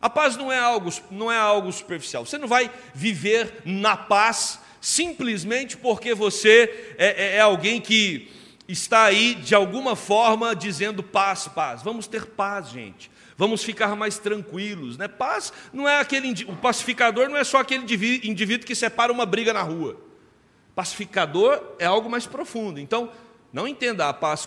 A 0.00 0.10
paz 0.10 0.36
não 0.36 0.52
é 0.52 0.58
algo, 0.58 0.90
não 1.10 1.30
é 1.30 1.38
algo 1.38 1.72
superficial. 1.72 2.26
Você 2.26 2.38
não 2.38 2.48
vai 2.48 2.70
viver 2.94 3.62
na 3.64 3.96
paz 3.96 4.60
simplesmente 4.80 5.76
porque 5.76 6.14
você 6.14 6.94
é, 6.98 7.06
é, 7.06 7.36
é 7.36 7.40
alguém 7.40 7.80
que 7.80 8.30
está 8.68 9.04
aí 9.04 9.34
de 9.34 9.54
alguma 9.54 9.94
forma 9.96 10.54
dizendo 10.54 11.02
paz, 11.02 11.48
paz. 11.48 11.82
Vamos 11.82 12.06
ter 12.06 12.26
paz, 12.26 12.70
gente. 12.70 13.10
Vamos 13.36 13.62
ficar 13.62 13.94
mais 13.94 14.18
tranquilos, 14.18 14.96
né? 14.96 15.08
Paz 15.08 15.52
não 15.72 15.88
é 15.88 16.00
aquele 16.00 16.44
o 16.44 16.56
pacificador 16.56 17.28
não 17.28 17.36
é 17.36 17.44
só 17.44 17.58
aquele 17.58 17.84
indivíduo 17.84 18.66
que 18.66 18.74
separa 18.74 19.12
uma 19.12 19.26
briga 19.26 19.52
na 19.52 19.62
rua. 19.62 20.05
Pacificador 20.76 21.60
é 21.78 21.86
algo 21.86 22.10
mais 22.10 22.26
profundo. 22.26 22.78
Então, 22.78 23.10
não 23.50 23.66
entenda 23.66 24.10
a 24.10 24.12
paz 24.12 24.46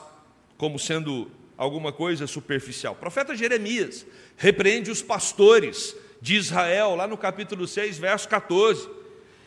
como 0.60 0.78
sendo 0.78 1.32
alguma 1.58 1.92
coisa 1.92 2.28
superficial. 2.28 2.94
O 2.94 2.98
profeta 2.98 3.36
Jeremias 3.36 4.06
repreende 4.38 4.92
os 4.92 5.02
pastores 5.02 5.96
de 6.22 6.36
Israel, 6.36 6.96
lá 6.96 7.08
no 7.08 7.18
capítulo 7.18 7.68
6, 7.68 7.98
verso 7.98 8.30
14. 8.30 8.88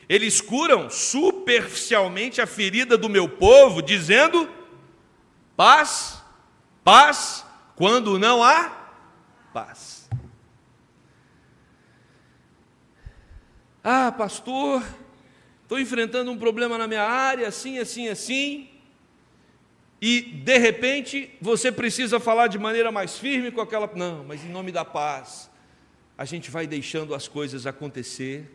Eles 0.09 0.41
curam 0.41 0.91
superficialmente 0.91 2.41
a 2.41 2.47
ferida 2.49 2.99
do 2.99 3.09
meu 3.09 3.29
povo, 3.29 3.81
dizendo: 3.81 4.51
paz, 5.57 6.21
paz, 6.83 7.47
quando 7.77 8.19
não 8.19 8.43
há 8.43 8.71
paz. 9.55 10.11
Ah, 13.85 14.11
pastor, 14.11 14.83
estou 15.73 15.81
enfrentando 15.81 16.31
um 16.31 16.37
problema 16.37 16.77
na 16.77 16.87
minha 16.87 17.03
área, 17.03 17.49
assim, 17.49 17.79
assim, 17.79 18.09
assim, 18.09 18.69
e 20.03 20.21
de 20.21 20.59
repente 20.59 21.31
você 21.41 21.73
precisa 21.73 22.21
falar 22.21 22.49
de 22.49 22.59
maneira 22.59 22.93
mais 22.93 23.19
firme 23.19 23.51
com 23.51 23.61
aquela. 23.61 23.91
Não, 23.95 24.23
mas 24.23 24.45
em 24.45 24.51
nome 24.51 24.71
da 24.71 24.85
paz, 24.85 25.51
a 26.19 26.27
gente 26.27 26.51
vai 26.51 26.67
deixando 26.67 27.15
as 27.15 27.27
coisas 27.27 27.67
acontecer, 27.67 28.51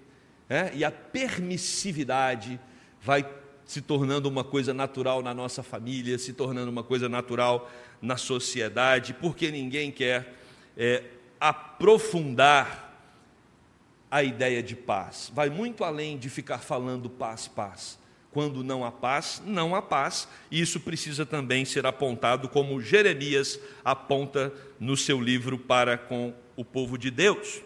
é? 0.48 0.72
e 0.76 0.86
a 0.86 0.92
permissividade 0.92 2.60
vai 3.02 3.28
se 3.66 3.82
tornando 3.82 4.30
uma 4.30 4.44
coisa 4.44 4.72
natural 4.72 5.24
na 5.24 5.34
nossa 5.34 5.64
família, 5.64 6.20
se 6.20 6.34
tornando 6.34 6.70
uma 6.70 6.84
coisa 6.84 7.10
natural 7.10 7.68
na 8.00 8.16
sociedade, 8.16 9.16
porque 9.16 9.50
ninguém 9.50 9.92
quer 9.92 10.36
é, 10.78 11.04
aprofundar 11.40 12.87
a 14.10 14.24
ideia 14.24 14.64
de 14.64 14.76
paz. 14.76 15.32
Vai 15.34 15.50
muito 15.50 15.84
além 15.84 16.18
de 16.18 16.30
ficar 16.30 16.60
falando 16.60 17.10
paz, 17.10 17.48
paz. 17.48 18.00
Quando 18.32 18.64
não 18.64 18.86
há 18.86 18.92
paz, 18.92 19.42
não 19.46 19.74
há 19.74 19.82
paz, 19.82 20.28
e 20.52 20.62
isso 20.62 20.80
precisa 20.80 21.26
também 21.26 21.66
ser 21.66 21.86
apontado 21.86 22.48
como 22.48 22.82
Jeremias 22.82 23.60
aponta 23.84 24.54
no 24.80 24.96
seu 24.96 25.20
livro 25.20 25.58
para 25.58 25.98
com 25.98 26.34
o 26.56 26.64
povo 26.64 26.98
de 26.98 27.10
Deus. 27.10 27.62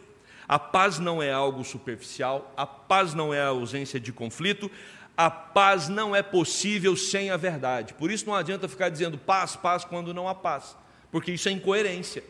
A 0.48 0.60
paz 0.60 1.00
não 1.00 1.22
é 1.22 1.32
algo 1.32 1.64
superficial, 1.64 2.54
a 2.56 2.66
paz 2.66 3.14
não 3.14 3.34
é 3.34 3.42
a 3.42 3.48
ausência 3.48 4.00
de 4.00 4.12
conflito, 4.12 4.70
a 5.16 5.30
paz 5.30 5.90
não 5.90 6.16
é 6.16 6.22
possível 6.22 6.96
sem 6.96 7.30
a 7.30 7.38
verdade. 7.38 7.94
Por 7.94 8.10
isso 8.10 8.26
não 8.26 8.36
adianta 8.36 8.68
ficar 8.68 8.90
dizendo 8.90 9.18
paz, 9.18 9.56
paz 9.56 9.84
quando 9.84 10.14
não 10.14 10.28
há 10.28 10.36
paz, 10.36 10.76
porque 11.12 11.32
isso 11.32 11.50
é 11.50 11.52
incoerência. 11.52 12.24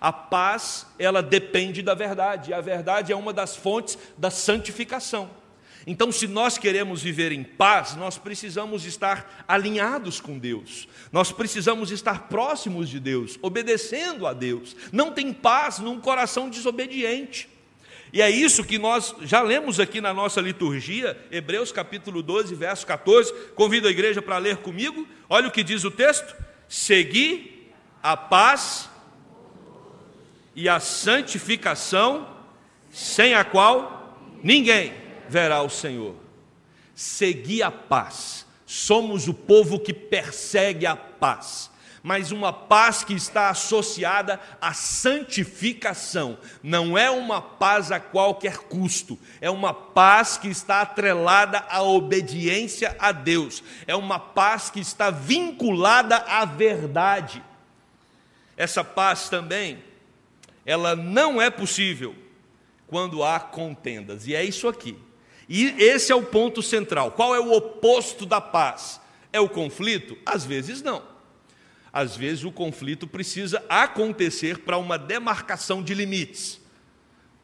A 0.00 0.12
paz, 0.12 0.86
ela 0.98 1.22
depende 1.22 1.82
da 1.82 1.94
verdade, 1.94 2.50
e 2.50 2.54
a 2.54 2.60
verdade 2.60 3.12
é 3.12 3.16
uma 3.16 3.32
das 3.32 3.56
fontes 3.56 3.98
da 4.16 4.30
santificação. 4.30 5.30
Então, 5.86 6.10
se 6.10 6.26
nós 6.26 6.58
queremos 6.58 7.00
viver 7.00 7.30
em 7.30 7.44
paz, 7.44 7.94
nós 7.94 8.18
precisamos 8.18 8.84
estar 8.84 9.44
alinhados 9.46 10.20
com 10.20 10.36
Deus, 10.36 10.88
nós 11.12 11.30
precisamos 11.30 11.92
estar 11.92 12.28
próximos 12.28 12.88
de 12.88 12.98
Deus, 12.98 13.38
obedecendo 13.40 14.26
a 14.26 14.32
Deus. 14.32 14.74
Não 14.90 15.12
tem 15.12 15.32
paz 15.32 15.78
num 15.78 16.00
coração 16.00 16.50
desobediente. 16.50 17.48
E 18.12 18.20
é 18.20 18.28
isso 18.28 18.64
que 18.64 18.78
nós 18.78 19.14
já 19.22 19.40
lemos 19.42 19.78
aqui 19.78 20.00
na 20.00 20.12
nossa 20.12 20.40
liturgia, 20.40 21.16
Hebreus 21.30 21.70
capítulo 21.70 22.22
12, 22.22 22.54
verso 22.54 22.86
14. 22.86 23.32
Convido 23.54 23.86
a 23.86 23.90
igreja 23.90 24.20
para 24.20 24.38
ler 24.38 24.56
comigo. 24.58 25.06
Olha 25.28 25.48
o 25.48 25.52
que 25.52 25.62
diz 25.62 25.84
o 25.84 25.90
texto: 25.90 26.34
Segui 26.68 27.70
a 28.02 28.16
paz 28.16 28.88
e 30.56 30.68
a 30.68 30.80
santificação, 30.80 32.26
sem 32.90 33.34
a 33.34 33.44
qual 33.44 34.18
ninguém 34.42 34.92
verá 35.28 35.62
o 35.62 35.70
Senhor. 35.70 36.16
Segui 36.94 37.62
a 37.62 37.70
paz. 37.70 38.44
Somos 38.64 39.28
o 39.28 39.34
povo 39.34 39.78
que 39.78 39.92
persegue 39.92 40.86
a 40.86 40.96
paz 40.96 41.70
mas 42.06 42.30
uma 42.30 42.52
paz 42.52 43.02
que 43.02 43.14
está 43.14 43.50
associada 43.50 44.38
à 44.60 44.72
santificação. 44.72 46.38
Não 46.62 46.96
é 46.96 47.10
uma 47.10 47.42
paz 47.42 47.90
a 47.90 47.98
qualquer 47.98 48.58
custo, 48.58 49.18
é 49.40 49.50
uma 49.50 49.74
paz 49.74 50.36
que 50.36 50.46
está 50.46 50.82
atrelada 50.82 51.64
à 51.68 51.82
obediência 51.82 52.94
a 53.00 53.10
Deus, 53.10 53.60
é 53.88 53.96
uma 53.96 54.20
paz 54.20 54.70
que 54.70 54.78
está 54.78 55.10
vinculada 55.10 56.14
à 56.18 56.44
verdade. 56.44 57.42
Essa 58.56 58.84
paz 58.84 59.28
também, 59.28 59.82
ela 60.66 60.94
não 60.94 61.40
é 61.40 61.48
possível 61.48 62.14
quando 62.86 63.24
há 63.24 63.40
contendas, 63.40 64.26
e 64.26 64.34
é 64.34 64.44
isso 64.44 64.68
aqui. 64.68 64.98
E 65.48 65.68
esse 65.82 66.12
é 66.12 66.14
o 66.14 66.22
ponto 66.22 66.60
central. 66.60 67.12
Qual 67.12 67.34
é 67.34 67.40
o 67.40 67.52
oposto 67.52 68.26
da 68.26 68.40
paz? 68.40 69.00
É 69.32 69.40
o 69.40 69.48
conflito? 69.48 70.18
Às 70.26 70.44
vezes 70.44 70.82
não 70.82 71.16
às 71.96 72.14
vezes 72.14 72.44
o 72.44 72.52
conflito 72.52 73.06
precisa 73.06 73.64
acontecer 73.70 74.58
para 74.58 74.76
uma 74.76 74.98
demarcação 74.98 75.82
de 75.82 75.94
limites, 75.94 76.60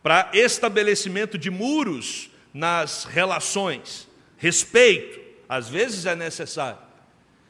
para 0.03 0.29
estabelecimento 0.35 1.39
de 1.39 1.49
muros 1.51 2.29
nas 2.53 3.05
relações, 3.05 4.07
respeito, 4.37 5.19
às 5.49 5.71
vezes 5.71 6.05
é 6.05 6.15
necessário. 6.15 6.77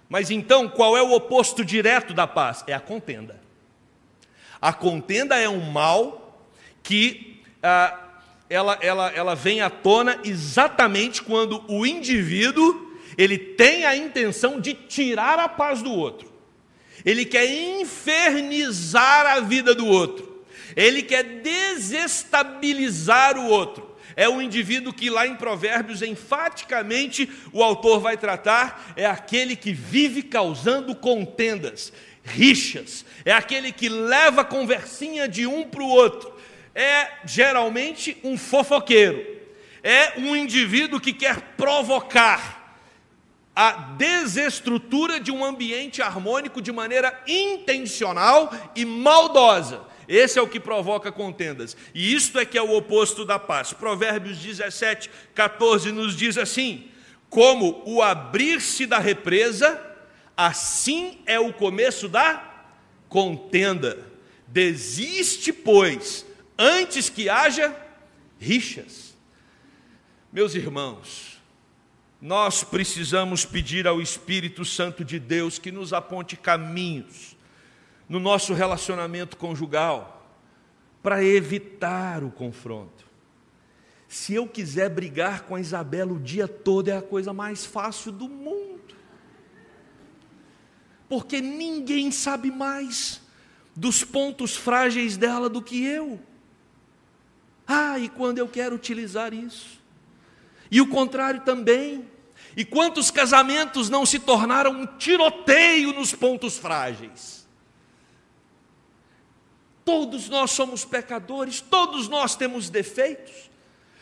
Mas 0.09 0.31
então, 0.31 0.68
qual 0.68 0.96
é 0.96 1.03
o 1.03 1.11
oposto 1.11 1.64
direto 1.64 2.14
da 2.14 2.29
paz? 2.29 2.62
É 2.68 2.73
a 2.73 2.79
contenda. 2.79 3.41
A 4.62 4.72
contenda 4.72 5.37
é 5.37 5.48
um 5.48 5.72
mal 5.72 6.40
que 6.85 7.42
ah, 7.61 7.98
ela, 8.48 8.79
ela, 8.81 9.11
ela 9.11 9.35
vem 9.35 9.61
à 9.61 9.68
tona 9.68 10.20
exatamente 10.22 11.20
quando 11.20 11.64
o 11.66 11.85
indivíduo 11.85 12.92
ele 13.18 13.37
tem 13.37 13.85
a 13.85 13.96
intenção 13.96 14.61
de 14.61 14.72
tirar 14.75 15.38
a 15.40 15.48
paz 15.48 15.83
do 15.83 15.90
outro. 15.92 16.33
Ele 17.05 17.25
quer 17.25 17.44
infernizar 17.46 19.27
a 19.27 19.40
vida 19.40 19.75
do 19.75 19.87
outro, 19.87 20.44
ele 20.77 21.03
quer 21.03 21.25
desestabilizar 21.42 23.37
o 23.37 23.48
outro. 23.48 23.90
É 24.14 24.29
o 24.29 24.42
indivíduo 24.42 24.92
que 24.92 25.09
lá 25.09 25.27
em 25.27 25.35
Provérbios, 25.35 26.03
enfaticamente, 26.03 27.29
o 27.51 27.62
autor 27.62 27.98
vai 27.98 28.16
tratar, 28.16 28.92
é 28.94 29.07
aquele 29.07 29.57
que 29.57 29.72
vive 29.72 30.22
causando 30.22 30.94
contendas, 30.94 31.90
rixas, 32.24 33.04
é 33.24 33.32
aquele 33.32 33.72
que 33.72 33.88
leva 33.88 34.44
conversinha 34.44 35.28
de 35.28 35.46
um 35.46 35.64
para 35.64 35.82
o 35.82 35.88
outro, 35.88 36.32
é 36.74 37.08
geralmente 37.24 38.16
um 38.22 38.38
fofoqueiro, 38.38 39.24
é 39.82 40.18
um 40.18 40.35
indivíduo 40.37 41.00
que 41.00 41.12
quer 41.12 41.40
provocar, 41.56 42.62
a 43.54 43.72
desestrutura 43.72 45.20
de 45.20 45.30
um 45.30 45.44
ambiente 45.44 46.00
harmônico 46.00 46.62
de 46.62 46.72
maneira 46.72 47.22
intencional 47.26 48.50
e 48.74 48.85
maldosa. 48.85 49.82
Esse 50.08 50.38
é 50.38 50.42
o 50.42 50.48
que 50.48 50.58
provoca 50.58 51.12
contendas. 51.12 51.76
E 51.94 52.14
isto 52.14 52.38
é 52.38 52.44
que 52.44 52.58
é 52.58 52.62
o 52.62 52.74
oposto 52.74 53.24
da 53.24 53.38
paz. 53.38 53.72
Provérbios 53.72 54.38
17, 54.38 55.11
14 55.35 55.92
nos 55.92 56.16
diz 56.16 56.37
assim: 56.38 56.88
Como 57.28 57.82
o 57.87 58.02
abrir-se 58.02 58.87
da 58.87 58.98
represa, 58.98 59.80
assim 60.37 61.21
é 61.27 61.38
o 61.38 61.53
começo 61.53 62.09
da 62.09 62.66
contenda. 63.09 64.11
Desiste, 64.47 65.53
pois, 65.53 66.27
antes 66.59 67.09
que 67.09 67.29
haja 67.29 67.75
rixas. 68.38 69.16
Meus 70.33 70.55
irmãos, 70.55 71.40
nós 72.21 72.62
precisamos 72.64 73.45
pedir 73.45 73.87
ao 73.87 74.01
Espírito 74.01 74.64
Santo 74.64 75.05
de 75.05 75.18
Deus 75.18 75.59
que 75.59 75.73
nos 75.73 75.92
aponte 75.92 76.37
caminhos 76.37 77.37
no 78.09 78.21
nosso 78.21 78.55
relacionamento 78.55 79.37
conjugal 79.37 80.31
para 81.03 81.25
evitar 81.25 82.23
o 82.23 82.31
confronto. 82.31 83.05
Se 84.07 84.35
eu 84.35 84.47
quiser 84.47 84.88
brigar 84.90 85.42
com 85.42 85.55
a 85.55 85.61
Isabela 85.61 86.12
o 86.12 86.21
dia 86.21 86.47
todo, 86.47 86.88
é 86.88 86.97
a 86.97 87.03
coisa 87.03 87.33
mais 87.33 87.64
fácil 87.64 88.12
do 88.12 88.29
mundo. 88.29 88.95
Porque 91.12 91.42
ninguém 91.42 92.11
sabe 92.11 92.51
mais 92.51 93.20
dos 93.77 94.03
pontos 94.03 94.57
frágeis 94.57 95.14
dela 95.14 95.46
do 95.46 95.61
que 95.61 95.85
eu. 95.85 96.18
Ah, 97.68 97.98
e 97.98 98.09
quando 98.09 98.38
eu 98.38 98.48
quero 98.48 98.75
utilizar 98.75 99.35
isso? 99.35 99.79
E 100.70 100.81
o 100.81 100.87
contrário 100.87 101.42
também. 101.42 102.09
E 102.57 102.64
quantos 102.64 103.11
casamentos 103.11 103.90
não 103.90 104.07
se 104.07 104.20
tornaram 104.20 104.70
um 104.70 104.87
tiroteio 104.87 105.92
nos 105.92 106.14
pontos 106.14 106.57
frágeis? 106.57 107.46
Todos 109.85 110.31
nós 110.31 110.51
somos 110.53 110.83
pecadores, 110.83 111.61
todos 111.61 112.09
nós 112.09 112.35
temos 112.37 112.70
defeitos. 112.70 113.51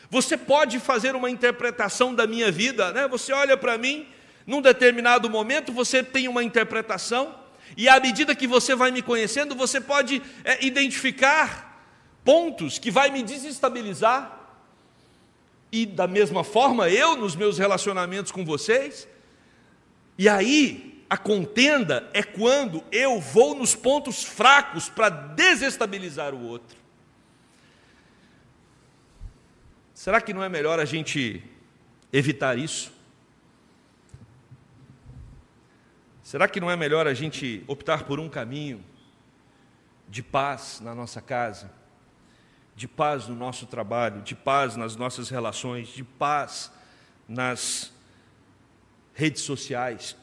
Você 0.09 0.37
pode 0.37 0.79
fazer 0.79 1.13
uma 1.13 1.29
interpretação 1.29 2.15
da 2.15 2.25
minha 2.25 2.49
vida, 2.49 2.93
né? 2.93 3.05
Você 3.09 3.33
olha 3.33 3.57
para 3.57 3.77
mim, 3.77 4.07
num 4.51 4.61
determinado 4.61 5.29
momento 5.29 5.71
você 5.71 6.03
tem 6.03 6.27
uma 6.27 6.43
interpretação, 6.43 7.33
e 7.77 7.87
à 7.87 7.97
medida 8.01 8.35
que 8.35 8.45
você 8.45 8.75
vai 8.75 8.91
me 8.91 9.01
conhecendo, 9.01 9.55
você 9.55 9.79
pode 9.79 10.21
é, 10.43 10.65
identificar 10.65 11.81
pontos 12.21 12.77
que 12.77 12.91
vai 12.91 13.09
me 13.09 13.23
desestabilizar, 13.23 14.39
e 15.71 15.85
da 15.85 16.05
mesma 16.05 16.43
forma 16.43 16.89
eu 16.89 17.15
nos 17.15 17.33
meus 17.33 17.57
relacionamentos 17.57 18.29
com 18.29 18.43
vocês. 18.43 19.07
E 20.17 20.27
aí, 20.27 21.01
a 21.09 21.15
contenda 21.15 22.09
é 22.13 22.21
quando 22.21 22.83
eu 22.91 23.21
vou 23.21 23.55
nos 23.55 23.73
pontos 23.73 24.21
fracos 24.21 24.89
para 24.89 25.07
desestabilizar 25.09 26.33
o 26.33 26.43
outro. 26.43 26.75
Será 29.93 30.19
que 30.19 30.33
não 30.33 30.43
é 30.43 30.49
melhor 30.49 30.77
a 30.77 30.83
gente 30.83 31.41
evitar 32.11 32.57
isso? 32.57 32.99
Será 36.31 36.47
que 36.47 36.61
não 36.61 36.71
é 36.71 36.77
melhor 36.77 37.07
a 37.07 37.13
gente 37.13 37.61
optar 37.67 38.05
por 38.05 38.17
um 38.17 38.29
caminho 38.29 38.81
de 40.07 40.23
paz 40.23 40.79
na 40.81 40.95
nossa 40.95 41.21
casa? 41.21 41.69
de 42.73 42.87
paz 42.87 43.27
no 43.27 43.35
nosso 43.35 43.65
trabalho, 43.65 44.21
de 44.21 44.33
paz 44.33 44.77
nas 44.77 44.95
nossas 44.95 45.29
relações, 45.29 45.89
de 45.89 46.05
paz 46.05 46.71
nas 47.27 47.91
redes 49.13 49.41
sociais. 49.41 50.15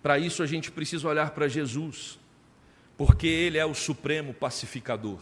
Para 0.00 0.16
isso 0.16 0.44
a 0.44 0.46
gente 0.46 0.70
precisa 0.70 1.08
olhar 1.08 1.32
para 1.32 1.48
Jesus, 1.48 2.20
porque 2.96 3.26
Ele 3.26 3.58
é 3.58 3.66
o 3.66 3.74
supremo 3.74 4.32
pacificador. 4.32 5.20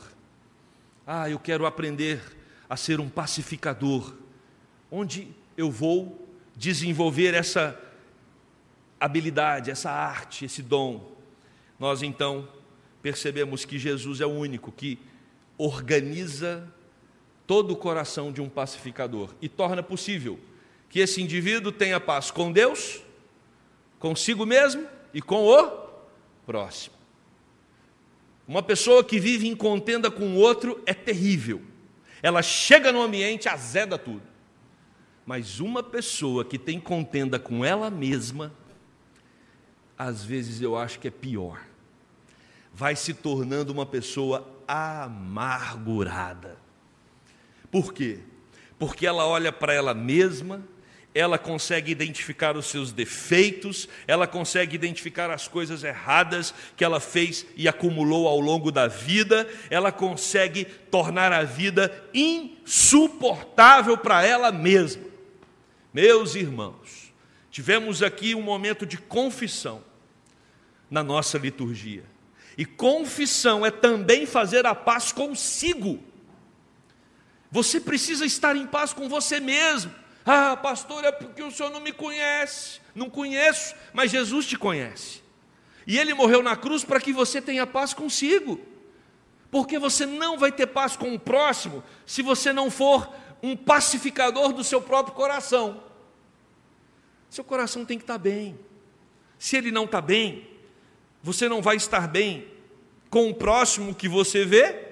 Ah, 1.07 1.31
eu 1.31 1.39
quero 1.39 1.65
aprender 1.65 2.21
a 2.69 2.77
ser 2.77 3.01
um 3.01 3.09
pacificador. 3.09 4.15
Onde 4.91 5.35
eu 5.57 5.71
vou 5.71 6.30
desenvolver 6.61 7.33
essa 7.33 7.81
habilidade, 9.01 9.70
essa 9.70 9.90
arte, 9.90 10.44
esse 10.44 10.62
dom? 10.62 11.11
Nós 11.79 12.03
então 12.03 12.46
percebemos 13.01 13.64
que 13.64 13.79
Jesus 13.79 14.20
é 14.20 14.27
o 14.27 14.31
único 14.31 14.70
que 14.70 14.99
organiza 15.57 16.70
todo 17.46 17.73
o 17.73 17.77
coração 17.77 18.31
de 18.31 18.42
um 18.42 18.49
pacificador 18.49 19.31
e 19.40 19.49
torna 19.49 19.83
possível 19.83 20.38
que 20.90 20.99
esse 21.01 21.23
indivíduo 21.23 21.73
tenha 21.73 21.99
paz 21.99 22.31
com 22.31 22.53
Deus, 22.53 23.01
consigo 23.99 24.44
mesmo 24.44 24.87
e 25.14 25.23
com 25.23 25.46
o 25.46 25.90
próximo. 26.44 26.94
Uma 28.46 28.62
pessoa 28.62 29.03
que 29.03 29.18
vive 29.18 29.49
em 29.49 29.57
contenda 29.57 30.11
com 30.11 30.35
o 30.35 30.37
outro 30.37 30.83
é 30.85 30.92
terrível. 30.92 31.62
Ela 32.23 32.42
chega 32.42 32.92
no 32.92 33.01
ambiente, 33.01 33.49
azeda 33.49 33.96
tudo. 33.96 34.30
Mas 35.31 35.61
uma 35.61 35.81
pessoa 35.81 36.45
que 36.45 36.59
tem 36.59 36.81
contenda 36.81 37.38
com 37.38 37.64
ela 37.64 37.88
mesma, 37.88 38.53
às 39.97 40.25
vezes 40.25 40.61
eu 40.61 40.77
acho 40.77 40.99
que 40.99 41.07
é 41.07 41.11
pior. 41.12 41.64
Vai 42.75 42.97
se 42.97 43.14
tornando 43.14 43.73
uma 43.73 43.87
pessoa 43.87 44.45
amargurada. 44.66 46.59
Por 47.71 47.95
quê? 47.95 48.19
Porque 48.77 49.07
ela 49.07 49.25
olha 49.25 49.53
para 49.53 49.73
ela 49.73 49.95
mesma 49.95 50.64
ela 51.12 51.38
consegue 51.38 51.90
identificar 51.90 52.57
os 52.57 52.66
seus 52.66 52.93
defeitos, 52.93 53.88
ela 54.07 54.29
consegue 54.29 54.77
identificar 54.77 55.29
as 55.29 55.49
coisas 55.49 55.83
erradas 55.83 56.55
que 56.77 56.85
ela 56.85 57.01
fez 57.01 57.45
e 57.57 57.66
acumulou 57.66 58.29
ao 58.29 58.38
longo 58.38 58.71
da 58.71 58.87
vida, 58.87 59.49
ela 59.69 59.90
consegue 59.90 60.64
tornar 60.64 61.33
a 61.33 61.43
vida 61.43 61.93
insuportável 62.14 63.99
para 63.99 64.25
ela 64.25 64.53
mesma. 64.53 65.10
Meus 65.92 66.35
irmãos, 66.35 67.12
tivemos 67.50 68.03
aqui 68.03 68.35
um 68.35 68.42
momento 68.42 68.87
de 68.87 68.96
confissão 68.96 69.83
na 70.90 71.03
nossa 71.03 71.38
liturgia. 71.38 72.05
E 72.57 72.64
confissão 72.64 73.64
é 73.64 73.70
também 73.70 74.26
fazer 74.26 74.66
a 74.66 74.74
paz 74.74 75.12
consigo. 75.12 76.03
Você 77.50 77.81
precisa 77.81 78.24
estar 78.24 78.57
em 78.57 78.66
paz 78.66 78.92
com 78.92 79.09
você 79.09 79.40
mesmo. 79.40 79.92
Ah, 80.24 80.57
pastor, 80.57 81.05
é 81.05 81.11
porque 81.11 81.42
o 81.42 81.50
senhor 81.50 81.70
não 81.70 81.81
me 81.81 81.92
conhece. 81.92 82.81
Não 82.94 83.09
conheço, 83.09 83.74
mas 83.92 84.11
Jesus 84.11 84.46
te 84.46 84.57
conhece. 84.57 85.22
E 85.87 85.98
ele 85.98 86.14
morreu 86.14 86.42
na 86.42 86.55
cruz 86.55 86.85
para 86.85 87.00
que 87.00 87.12
você 87.12 87.40
tenha 87.40 87.66
paz 87.66 87.92
consigo. 87.92 88.61
Porque 89.50 89.79
você 89.79 90.07
não 90.07 90.38
vai 90.38 90.53
ter 90.53 90.66
paz 90.66 90.96
com 90.96 91.12
o 91.14 91.18
próximo 91.18 91.83
se 92.07 92.22
você 92.22 92.53
não 92.53 92.70
for 92.70 93.12
um 93.42 93.57
pacificador 93.57 94.53
do 94.53 94.62
seu 94.62 94.81
próprio 94.81 95.14
coração. 95.14 95.83
Seu 97.29 97.44
coração 97.44 97.85
tem 97.85 97.96
que 97.96 98.05
estar 98.05 98.18
bem. 98.18 98.59
Se 99.38 99.57
ele 99.57 99.70
não 99.70 99.85
está 99.85 100.00
bem, 100.00 100.48
você 101.22 101.48
não 101.48 101.62
vai 101.62 101.76
estar 101.76 102.09
bem 102.09 102.46
com 103.09 103.31
o 103.31 103.35
próximo 103.35 103.94
que 103.94 104.09
você 104.09 104.44
vê, 104.44 104.88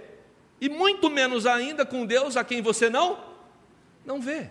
e 0.60 0.68
muito 0.68 1.08
menos 1.08 1.46
ainda 1.46 1.86
com 1.86 2.04
Deus 2.04 2.36
a 2.36 2.42
quem 2.42 2.60
você 2.60 2.90
não 2.90 3.28
não 4.04 4.20
vê. 4.20 4.48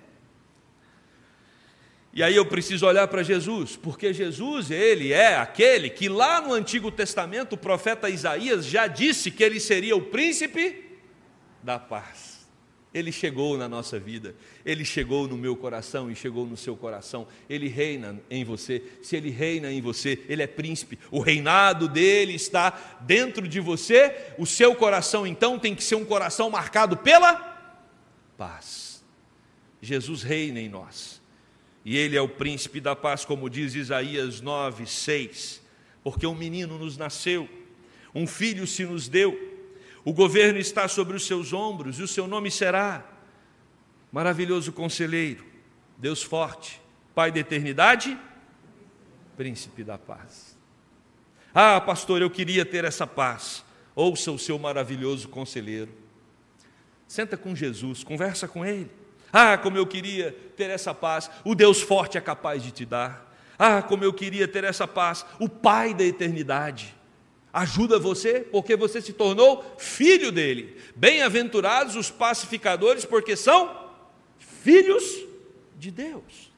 E 2.13 2.23
aí 2.23 2.35
eu 2.35 2.45
preciso 2.45 2.85
olhar 2.87 3.07
para 3.07 3.21
Jesus, 3.21 3.75
porque 3.75 4.13
Jesus, 4.13 4.71
ele 4.71 5.11
é 5.11 5.35
aquele 5.35 5.89
que 5.89 6.07
lá 6.07 6.41
no 6.41 6.53
Antigo 6.53 6.91
Testamento 6.91 7.53
o 7.53 7.57
profeta 7.57 8.09
Isaías 8.09 8.65
já 8.65 8.87
disse 8.87 9.29
que 9.29 9.43
ele 9.43 9.59
seria 9.59 9.95
o 9.95 10.01
príncipe 10.01 10.97
da 11.61 11.77
paz. 11.77 12.26
Ele 12.93 13.11
chegou 13.11 13.57
na 13.57 13.67
nossa 13.67 13.99
vida, 13.99 14.33
ele 14.65 14.85
chegou 14.85 15.27
no 15.27 15.37
meu 15.37 15.55
coração 15.55 16.09
e 16.09 16.15
chegou 16.15 16.45
no 16.45 16.57
seu 16.57 16.75
coração. 16.75 17.27
Ele 17.49 17.67
reina 17.67 18.19
em 18.29 18.43
você. 18.43 18.81
Se 19.01 19.15
ele 19.15 19.29
reina 19.29 19.71
em 19.71 19.81
você, 19.81 20.23
ele 20.27 20.41
é 20.41 20.47
príncipe. 20.47 20.97
O 21.11 21.19
reinado 21.19 21.87
dele 21.87 22.33
está 22.33 22.97
dentro 23.01 23.47
de 23.47 23.59
você. 23.59 24.33
O 24.37 24.45
seu 24.45 24.73
coração 24.73 25.27
então 25.27 25.59
tem 25.59 25.75
que 25.75 25.83
ser 25.83 25.95
um 25.95 26.05
coração 26.05 26.49
marcado 26.49 26.97
pela 26.97 27.35
paz. 28.37 29.03
Jesus 29.81 30.23
reina 30.23 30.59
em 30.59 30.69
nós 30.69 31.17
e 31.89 31.95
ele 31.95 32.17
é 32.17 32.21
o 32.21 32.27
príncipe 32.27 32.81
da 32.81 32.93
paz, 32.93 33.23
como 33.23 33.49
diz 33.49 33.73
Isaías 33.73 34.41
9, 34.41 34.85
6. 34.85 35.61
Porque 36.03 36.27
um 36.27 36.35
menino 36.35 36.77
nos 36.77 36.97
nasceu, 36.97 37.47
um 38.13 38.27
filho 38.27 38.67
se 38.67 38.83
nos 38.83 39.07
deu, 39.07 39.56
o 40.07 40.13
governo 40.13 40.57
está 40.57 40.87
sobre 40.87 41.17
os 41.17 41.27
seus 41.27 41.51
ombros, 41.51 41.99
e 41.99 42.01
o 42.01 42.07
seu 42.07 42.27
nome 42.27 42.49
será 42.49 43.03
Maravilhoso 44.09 44.71
Conselheiro, 44.71 45.43
Deus 45.97 46.23
Forte, 46.23 46.81
Pai 47.13 47.29
da 47.29 47.39
Eternidade, 47.39 48.17
Príncipe 49.35 49.83
da 49.83 49.97
Paz. 49.97 50.57
Ah, 51.53 51.81
pastor, 51.81 52.21
eu 52.21 52.29
queria 52.29 52.65
ter 52.65 52.85
essa 52.85 53.05
paz. 53.05 53.65
Ouça 53.93 54.31
o 54.31 54.39
seu 54.39 54.57
maravilhoso 54.57 55.27
conselheiro. 55.27 55.91
Senta 57.05 57.35
com 57.35 57.53
Jesus, 57.53 58.01
conversa 58.01 58.47
com 58.47 58.65
ele. 58.65 58.89
Ah, 59.33 59.57
como 59.57 59.75
eu 59.75 59.85
queria 59.85 60.31
ter 60.55 60.69
essa 60.69 60.93
paz. 60.93 61.29
O 61.43 61.53
Deus 61.53 61.81
forte 61.81 62.17
é 62.17 62.21
capaz 62.21 62.63
de 62.63 62.71
te 62.71 62.85
dar. 62.85 63.29
Ah, 63.59 63.81
como 63.81 64.05
eu 64.05 64.13
queria 64.13 64.47
ter 64.47 64.63
essa 64.63 64.87
paz. 64.87 65.25
O 65.37 65.49
Pai 65.49 65.93
da 65.93 66.05
eternidade 66.05 66.95
ajuda 67.57 67.97
você 67.97 68.41
porque 68.41 68.75
você 68.75 69.01
se 69.01 69.13
tornou 69.13 69.75
filho 69.79 70.31
dele. 70.31 70.79
Bem-aventurados 70.95 71.95
os 71.95 72.11
pacificadores, 72.11 73.03
porque 73.03 73.35
são 73.35 73.91
filhos 74.37 75.03
de 75.75 75.89
Deus. 75.89 76.51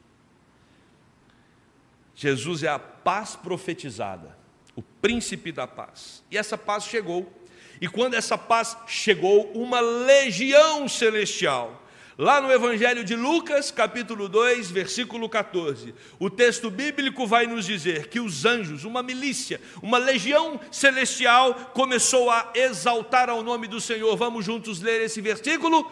Jesus 2.14 2.62
é 2.62 2.68
a 2.68 2.78
paz 2.78 3.34
profetizada, 3.34 4.36
o 4.76 4.82
príncipe 4.82 5.50
da 5.50 5.66
paz. 5.66 6.22
E 6.30 6.36
essa 6.36 6.58
paz 6.58 6.84
chegou. 6.84 7.32
E 7.80 7.88
quando 7.88 8.12
essa 8.12 8.36
paz 8.36 8.76
chegou, 8.86 9.50
uma 9.52 9.80
legião 9.80 10.86
celestial 10.86 11.82
Lá 12.18 12.40
no 12.40 12.52
Evangelho 12.52 13.04
de 13.04 13.14
Lucas, 13.14 13.70
capítulo 13.70 14.28
2, 14.28 14.70
versículo 14.70 15.28
14, 15.28 15.94
o 16.18 16.28
texto 16.28 16.70
bíblico 16.70 17.26
vai 17.26 17.46
nos 17.46 17.64
dizer 17.64 18.08
que 18.08 18.20
os 18.20 18.44
anjos, 18.44 18.84
uma 18.84 19.02
milícia, 19.02 19.60
uma 19.82 19.96
legião 19.96 20.60
celestial, 20.70 21.54
começou 21.72 22.30
a 22.30 22.50
exaltar 22.54 23.30
ao 23.30 23.42
nome 23.42 23.66
do 23.66 23.80
Senhor. 23.80 24.16
Vamos 24.16 24.44
juntos 24.44 24.82
ler 24.82 25.00
esse 25.02 25.20
versículo? 25.20 25.90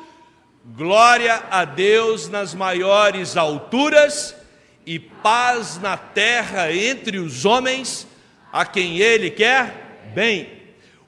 Glória 0.77 1.45
a 1.51 1.65
Deus 1.65 2.29
nas 2.29 2.53
maiores 2.53 3.37
alturas 3.37 4.37
e 4.85 4.99
paz 4.99 5.79
na 5.79 5.97
terra 5.97 6.73
entre 6.73 7.19
os 7.19 7.45
homens, 7.45 8.07
a 8.53 8.67
quem 8.67 8.99
Ele 8.99 9.31
quer 9.31 10.11
bem. 10.15 10.59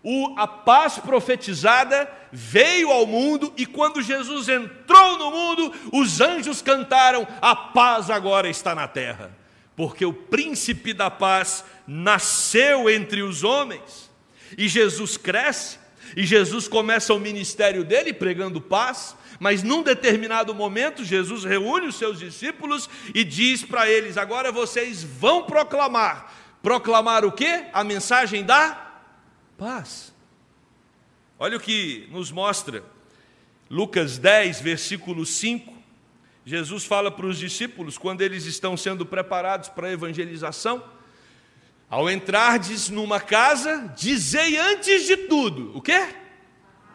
O, 0.03 0.35
a 0.39 0.47
paz 0.47 0.99
profetizada 0.99 2.20
veio 2.33 2.91
ao 2.91 3.07
mundo 3.07 3.53
e 3.57 3.67
quando 3.67 4.03
Jesus 4.03 4.49
entrou 4.49 5.19
no 5.19 5.31
mundo, 5.31 5.73
os 5.93 6.21
anjos 6.21 6.63
cantaram: 6.63 7.27
A 7.41 7.55
paz 7.55 8.11
agora 8.11 8.49
está 8.49 8.75
na 8.75 8.87
terra, 8.87 9.37
porque 9.77 10.05
o 10.05 10.13
príncipe 10.13 10.93
da 10.93 11.11
paz 11.11 11.65
nasceu 11.87 12.89
entre 12.89 13.23
os 13.23 13.43
homens. 13.43 14.11
E 14.57 14.69
Jesus 14.69 15.17
cresce, 15.17 15.79
e 16.17 16.25
Jesus 16.25 16.67
começa 16.67 17.15
o 17.15 17.21
ministério 17.21 17.85
dele 17.85 18.13
pregando 18.13 18.61
paz, 18.61 19.17
mas 19.39 19.63
num 19.63 19.83
determinado 19.83 20.55
momento, 20.55 21.05
Jesus 21.05 21.45
reúne 21.45 21.87
os 21.87 21.97
seus 21.97 22.19
discípulos 22.19 22.91
e 23.15 23.25
diz 23.25 23.65
para 23.65 23.89
eles: 23.89 24.17
Agora 24.17 24.53
vocês 24.53 25.03
vão 25.03 25.45
proclamar. 25.45 26.33
Proclamar 26.63 27.25
o 27.25 27.33
que? 27.33 27.65
A 27.73 27.83
mensagem 27.83 28.45
da 28.45 28.91
paz. 29.57 30.10
Olha 31.43 31.57
o 31.57 31.61
que 31.61 32.07
nos 32.11 32.31
mostra 32.31 32.85
Lucas 33.71 34.19
10, 34.19 34.61
versículo 34.61 35.25
5. 35.25 35.73
Jesus 36.45 36.85
fala 36.85 37.11
para 37.11 37.25
os 37.25 37.39
discípulos 37.39 37.97
quando 37.97 38.21
eles 38.21 38.45
estão 38.45 38.77
sendo 38.77 39.07
preparados 39.07 39.71
para 39.71 39.89
a 39.89 39.91
evangelização. 39.91 40.85
Ao 41.89 42.11
entrardes 42.11 42.91
numa 42.91 43.19
casa, 43.19 43.91
dizei 43.97 44.59
antes 44.59 45.07
de 45.07 45.17
tudo, 45.17 45.75
o 45.75 45.81
quê? 45.81 46.15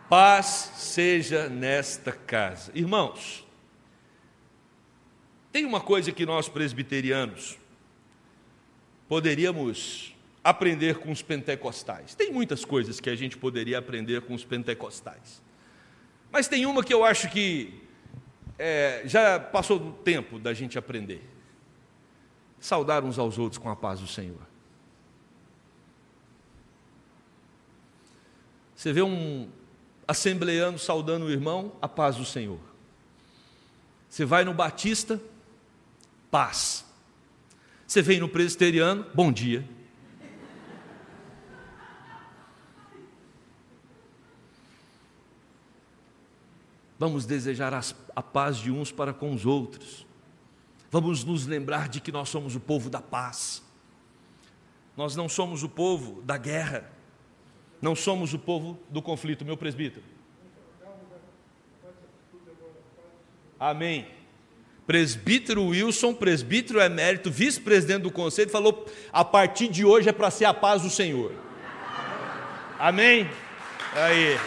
Paz 0.07 0.73
seja 0.75 1.49
nesta 1.49 2.11
casa. 2.11 2.71
Irmãos, 2.75 3.43
tem 5.51 5.65
uma 5.65 5.81
coisa 5.81 6.11
que 6.11 6.23
nós 6.23 6.47
presbiterianos 6.47 7.57
poderíamos 9.07 10.14
aprender 10.45 10.99
com 10.99 11.11
os 11.11 11.23
pentecostais. 11.23 12.13
Tem 12.13 12.31
muitas 12.31 12.63
coisas 12.63 12.99
que 12.99 13.09
a 13.09 13.15
gente 13.15 13.35
poderia 13.35 13.79
aprender 13.79 14.21
com 14.21 14.35
os 14.35 14.45
pentecostais. 14.45 15.41
Mas 16.31 16.47
tem 16.47 16.67
uma 16.67 16.83
que 16.83 16.93
eu 16.93 17.03
acho 17.03 17.27
que 17.31 17.81
é, 18.59 19.01
já 19.05 19.39
passou 19.39 19.79
o 19.79 19.91
tempo 19.91 20.37
da 20.37 20.53
gente 20.53 20.77
aprender. 20.77 21.27
Saudar 22.59 23.03
uns 23.03 23.17
aos 23.17 23.39
outros 23.39 23.57
com 23.57 23.71
a 23.71 23.75
paz 23.75 23.99
do 23.99 24.05
Senhor. 24.05 24.37
Você 28.75 28.93
vê 28.93 29.01
um 29.01 29.49
assembleando 30.07 30.77
saudando 30.77 31.25
o 31.25 31.31
irmão, 31.31 31.75
a 31.81 31.87
paz 31.87 32.17
do 32.17 32.25
Senhor. 32.25 32.59
Você 34.07 34.23
vai 34.25 34.45
no 34.45 34.53
Batista, 34.53 35.19
paz. 36.29 36.85
Você 37.87 38.03
vem 38.03 38.19
no 38.19 38.29
presbiteriano, 38.29 39.07
bom 39.11 39.31
dia. 39.31 39.67
Vamos 46.97 47.25
desejar 47.25 47.73
a 48.15 48.21
paz 48.23 48.57
de 48.57 48.71
uns 48.71 48.91
para 48.91 49.13
com 49.13 49.33
os 49.33 49.45
outros. 49.45 50.05
Vamos 50.89 51.23
nos 51.23 51.45
lembrar 51.45 51.89
de 51.89 51.99
que 51.99 52.11
nós 52.11 52.29
somos 52.29 52.55
o 52.55 52.59
povo 52.59 52.89
da 52.89 53.01
paz. 53.01 53.61
Nós 54.95 55.15
não 55.15 55.27
somos 55.27 55.61
o 55.61 55.67
povo 55.67 56.21
da 56.21 56.37
guerra. 56.37 56.89
Não 57.81 57.95
somos 57.95 58.33
o 58.33 58.39
povo 58.39 58.79
do 58.89 59.01
conflito, 59.01 59.43
meu 59.43 59.57
presbítero. 59.57 60.05
Amém. 63.59 64.07
Presbítero 64.87 65.65
Wilson, 65.65 66.13
presbítero 66.13 66.79
emérito, 66.79 67.31
vice-presidente 67.31 68.03
do 68.03 68.11
conselho, 68.11 68.49
falou: 68.49 68.85
a 69.11 69.25
partir 69.25 69.67
de 69.67 69.83
hoje 69.83 70.07
é 70.07 70.13
para 70.13 70.29
ser 70.29 70.45
a 70.45 70.53
paz 70.53 70.83
do 70.83 70.89
Senhor. 70.89 71.33
Amém? 72.79 73.29
Aí. 73.93 74.37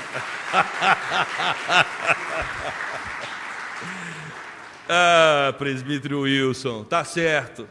ah, 4.89 5.55
presbítero 5.59 6.23
Wilson, 6.23 6.85
tá 6.85 7.05
certo. 7.05 7.69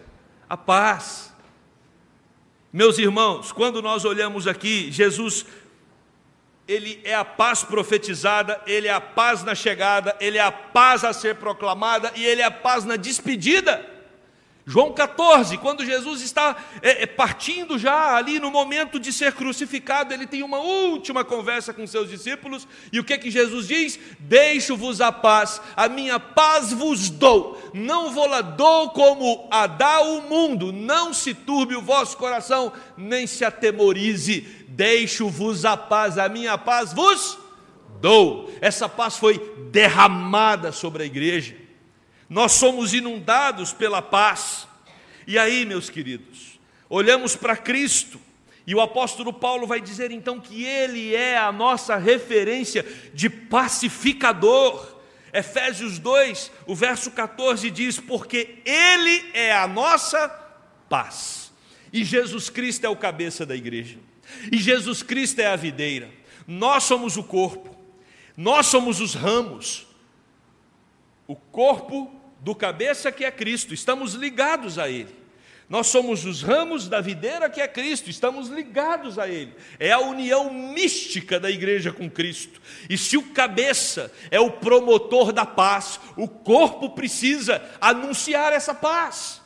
A 0.49 0.55
paz. 0.55 1.35
Meus 2.71 2.97
irmãos, 2.97 3.51
quando 3.51 3.81
nós 3.81 4.05
olhamos 4.05 4.47
aqui, 4.47 4.89
Jesus 4.91 5.45
ele 6.67 6.99
é 7.05 7.15
a 7.15 7.23
paz 7.23 7.63
profetizada, 7.63 8.61
ele 8.67 8.87
é 8.87 8.93
a 8.93 8.99
paz 8.99 9.41
na 9.43 9.55
chegada, 9.55 10.15
ele 10.19 10.37
é 10.37 10.41
a 10.41 10.51
paz 10.51 11.05
a 11.05 11.13
ser 11.13 11.35
proclamada 11.35 12.11
e 12.15 12.25
ele 12.25 12.41
é 12.41 12.45
a 12.45 12.51
paz 12.51 12.83
na 12.83 12.97
despedida. 12.97 13.96
João 14.69 14.91
14, 14.91 15.57
quando 15.59 15.85
Jesus 15.85 16.21
está 16.21 16.57
é, 16.81 17.03
é, 17.03 17.05
partindo 17.05 17.79
já 17.79 18.17
ali 18.17 18.37
no 18.37 18.51
momento 18.51 18.99
de 18.99 19.13
ser 19.13 19.31
crucificado, 19.31 20.13
ele 20.13 20.27
tem 20.27 20.43
uma 20.43 20.57
última 20.57 21.23
conversa 21.23 21.73
com 21.73 21.87
seus 21.87 22.09
discípulos, 22.09 22.67
e 22.91 22.99
o 22.99 23.03
que 23.05 23.17
que 23.17 23.31
Jesus 23.31 23.65
diz? 23.65 23.97
Deixo-vos 24.19 24.99
a 24.99 25.09
paz, 25.09 25.61
a 25.73 25.87
minha 25.87 26.19
paz 26.19 26.73
vos 26.73 27.09
dou, 27.09 27.57
não 27.73 28.11
vou 28.11 28.27
lá 28.27 28.41
dou 28.41 28.89
como 28.89 29.47
a 29.49 29.67
dá 29.67 30.01
o 30.01 30.23
mundo, 30.23 30.73
não 30.73 31.13
se 31.13 31.33
turbe 31.33 31.73
o 31.73 31.81
vosso 31.81 32.17
coração, 32.17 32.73
nem 32.97 33.25
se 33.25 33.45
atemorize, 33.45 34.41
deixo-vos 34.67 35.63
a 35.63 35.77
paz, 35.77 36.17
a 36.17 36.27
minha 36.27 36.57
paz 36.57 36.91
vos 36.91 37.39
dou. 38.01 38.51
Essa 38.59 38.89
paz 38.89 39.15
foi 39.15 39.39
derramada 39.71 40.73
sobre 40.73 41.03
a 41.03 41.05
igreja 41.05 41.66
nós 42.29 42.53
somos 42.53 42.93
inundados 42.93 43.73
pela 43.73 44.01
paz. 44.01 44.67
E 45.25 45.37
aí, 45.37 45.65
meus 45.65 45.89
queridos, 45.89 46.59
olhamos 46.89 47.35
para 47.35 47.55
Cristo, 47.55 48.19
e 48.67 48.75
o 48.75 48.81
apóstolo 48.81 49.31
Paulo 49.31 49.65
vai 49.65 49.79
dizer 49.79 50.11
então 50.11 50.41
que 50.41 50.65
ele 50.65 51.15
é 51.15 51.37
a 51.37 51.53
nossa 51.53 51.95
referência 51.95 52.85
de 53.13 53.29
pacificador. 53.29 54.97
Efésios 55.31 55.99
2, 55.99 56.51
o 56.65 56.75
verso 56.75 57.11
14 57.11 57.69
diz: 57.71 57.97
Porque 57.97 58.57
ele 58.65 59.25
é 59.33 59.53
a 59.53 59.67
nossa 59.67 60.27
paz. 60.89 61.53
E 61.93 62.03
Jesus 62.03 62.49
Cristo 62.49 62.83
é 62.83 62.89
o 62.89 62.95
cabeça 62.97 63.45
da 63.45 63.55
igreja. 63.55 63.97
E 64.51 64.57
Jesus 64.57 65.01
Cristo 65.01 65.39
é 65.39 65.47
a 65.47 65.55
videira. 65.55 66.09
Nós 66.45 66.83
somos 66.83 67.15
o 67.15 67.23
corpo. 67.23 67.73
Nós 68.35 68.67
somos 68.67 68.99
os 68.99 69.13
ramos. 69.13 69.86
O 71.27 71.35
corpo 71.35 72.11
do 72.39 72.55
cabeça 72.55 73.11
que 73.11 73.25
é 73.25 73.31
Cristo, 73.31 73.73
estamos 73.73 74.13
ligados 74.13 74.79
a 74.79 74.89
Ele. 74.89 75.13
Nós 75.69 75.87
somos 75.87 76.23
os 76.23 76.41
ramos 76.41 76.87
da 76.87 77.01
videira 77.01 77.49
que 77.49 77.59
é 77.59 77.67
Cristo, 77.67 78.09
estamos 78.09 78.47
ligados 78.47 79.19
a 79.19 79.27
Ele. 79.27 79.53
É 79.77 79.91
a 79.91 79.99
união 79.99 80.53
mística 80.53 81.37
da 81.37 81.51
igreja 81.51 81.91
com 81.91 82.09
Cristo. 82.09 82.61
E 82.89 82.97
se 82.97 83.17
o 83.17 83.33
cabeça 83.33 84.09
é 84.31 84.39
o 84.39 84.51
promotor 84.51 85.33
da 85.33 85.45
paz, 85.45 85.99
o 86.15 86.25
corpo 86.25 86.91
precisa 86.91 87.61
anunciar 87.81 88.53
essa 88.53 88.73
paz. 88.73 89.41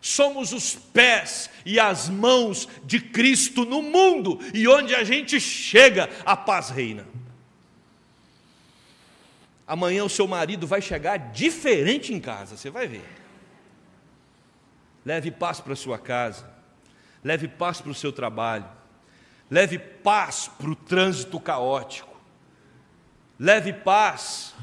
Somos 0.00 0.54
os 0.54 0.74
pés 0.74 1.50
e 1.66 1.78
as 1.78 2.08
mãos 2.08 2.66
de 2.84 2.98
Cristo 2.98 3.66
no 3.66 3.82
mundo, 3.82 4.40
e 4.54 4.66
onde 4.66 4.94
a 4.94 5.04
gente 5.04 5.38
chega, 5.38 6.08
a 6.24 6.36
paz 6.36 6.70
reina. 6.70 7.06
Amanhã 9.66 10.04
o 10.04 10.08
seu 10.08 10.28
marido 10.28 10.66
vai 10.66 10.80
chegar 10.80 11.16
diferente 11.16 12.14
em 12.14 12.20
casa, 12.20 12.56
você 12.56 12.70
vai 12.70 12.86
ver. 12.86 13.04
Leve 15.04 15.30
paz 15.30 15.60
para 15.60 15.72
a 15.72 15.76
sua 15.76 15.98
casa, 15.98 16.48
leve 17.22 17.48
paz 17.48 17.80
para 17.80 17.90
o 17.90 17.94
seu 17.94 18.12
trabalho, 18.12 18.66
leve 19.50 19.78
paz 19.78 20.48
para 20.56 20.70
o 20.70 20.76
trânsito 20.76 21.40
caótico, 21.40 22.16
leve 23.38 23.72
paz 23.72 24.54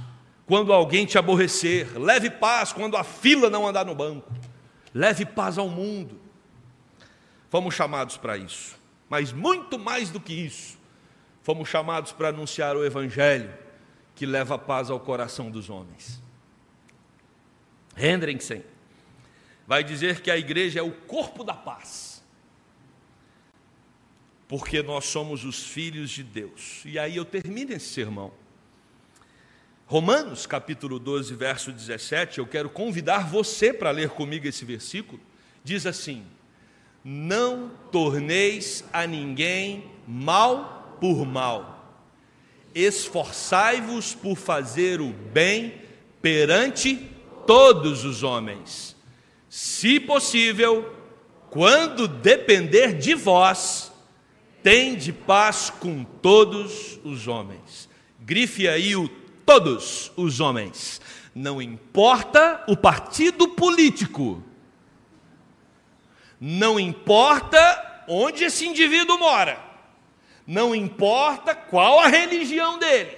quando 0.46 0.72
alguém 0.72 1.06
te 1.06 1.18
aborrecer, 1.18 1.98
leve 2.00 2.30
paz 2.30 2.72
quando 2.72 2.96
a 2.96 3.04
fila 3.04 3.50
não 3.50 3.68
andar 3.68 3.86
no 3.86 3.96
banco, 3.96 4.32
leve 4.94 5.26
paz 5.26 5.58
ao 5.58 5.68
mundo. 5.68 6.20
Fomos 7.50 7.76
chamados 7.76 8.16
para 8.18 8.38
isso, 8.38 8.78
mas 9.10 9.34
muito 9.34 9.78
mais 9.78 10.10
do 10.10 10.20
que 10.20 10.34
isso, 10.34 10.78
fomos 11.42 11.68
chamados 11.68 12.14
para 12.14 12.30
anunciar 12.30 12.76
o 12.78 12.86
Evangelho 12.86 13.63
que 14.16 14.26
leva 14.26 14.58
paz 14.58 14.90
ao 14.90 15.00
coração 15.00 15.50
dos 15.50 15.70
homens. 15.70 16.22
Hendrickson 17.98 18.62
vai 19.68 19.84
dizer 19.84 20.22
que 20.22 20.30
a 20.30 20.38
igreja 20.38 20.80
é 20.80 20.84
o 20.84 20.92
corpo 20.92 21.44
da 21.44 21.54
paz, 21.54 22.24
porque 24.48 24.84
nós 24.84 25.06
somos 25.06 25.46
os 25.46 25.64
filhos 25.66 26.12
de 26.12 26.24
Deus. 26.24 26.82
E 26.86 27.00
aí 27.00 27.16
eu 27.16 27.26
termino 27.26 27.74
esse 27.74 27.88
sermão. 27.88 28.32
Romanos 29.86 30.46
capítulo 30.46 31.00
12, 31.00 31.36
verso 31.36 31.72
17, 31.72 32.40
eu 32.40 32.48
quero 32.48 32.70
convidar 32.70 33.30
você 33.30 33.74
para 33.74 33.92
ler 33.92 34.10
comigo 34.10 34.48
esse 34.48 34.66
versículo. 34.66 35.22
Diz 35.64 35.86
assim: 35.86 36.26
Não 37.04 37.70
torneis 37.92 38.84
a 38.92 39.06
ninguém 39.06 39.92
mal 40.08 40.98
por 41.00 41.26
mal 41.26 41.83
esforçai-vos 42.74 44.16
por 44.16 44.36
fazer 44.36 45.02
o 45.02 45.12
bem 45.12 45.82
perante 46.22 47.10
todos 47.46 48.04
os 48.06 48.24
homens. 48.24 48.96
Se 49.50 50.00
possível, 50.00 50.94
quando 51.50 52.08
depender 52.08 52.94
de 52.94 53.14
vós, 53.14 53.92
tende 54.64 55.12
paz 55.14 55.70
com 55.70 56.04
todos 56.04 57.00
os 57.04 57.28
homens. 57.28 57.90
Grife 58.20 58.68
aí 58.68 58.96
o 58.96 59.08
todos 59.46 60.12
os 60.16 60.40
homens. 60.40 61.02
Não 61.36 61.62
importa 61.62 62.64
o 62.68 62.78
partido 62.78 63.50
político. 63.50 64.42
Não 66.40 66.80
importa 66.80 68.04
onde 68.08 68.44
esse 68.44 68.66
indivíduo 68.66 69.18
mora 69.18 69.73
não 70.46 70.76
importa 70.76 71.56
qual 71.56 72.00
a 72.00 72.08
religião 72.08 72.78
dele, 72.78 73.18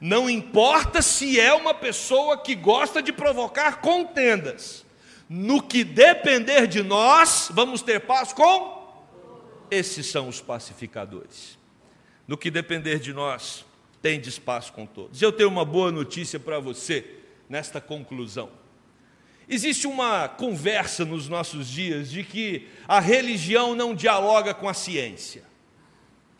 não 0.00 0.28
importa 0.28 1.02
se 1.02 1.38
é 1.38 1.52
uma 1.52 1.74
pessoa 1.74 2.38
que 2.38 2.54
gosta 2.54 3.02
de 3.02 3.12
provocar 3.12 3.80
contendas, 3.80 4.84
no 5.28 5.62
que 5.62 5.84
depender 5.84 6.66
de 6.66 6.82
nós, 6.82 7.50
vamos 7.52 7.82
ter 7.82 8.00
paz 8.00 8.32
com? 8.32 8.80
Esses 9.70 10.06
são 10.06 10.28
os 10.28 10.40
pacificadores. 10.40 11.56
No 12.26 12.36
que 12.36 12.50
depender 12.50 12.98
de 12.98 13.12
nós, 13.12 13.64
tem 14.02 14.20
paz 14.44 14.70
com 14.70 14.86
todos. 14.86 15.20
Eu 15.20 15.30
tenho 15.30 15.48
uma 15.48 15.64
boa 15.64 15.92
notícia 15.92 16.40
para 16.40 16.58
você 16.58 17.04
nesta 17.48 17.80
conclusão. 17.80 18.50
Existe 19.48 19.86
uma 19.86 20.28
conversa 20.28 21.04
nos 21.04 21.28
nossos 21.28 21.68
dias 21.68 22.10
de 22.10 22.24
que 22.24 22.68
a 22.86 23.00
religião 23.00 23.74
não 23.74 23.94
dialoga 23.94 24.54
com 24.54 24.68
a 24.68 24.74
ciência. 24.74 25.49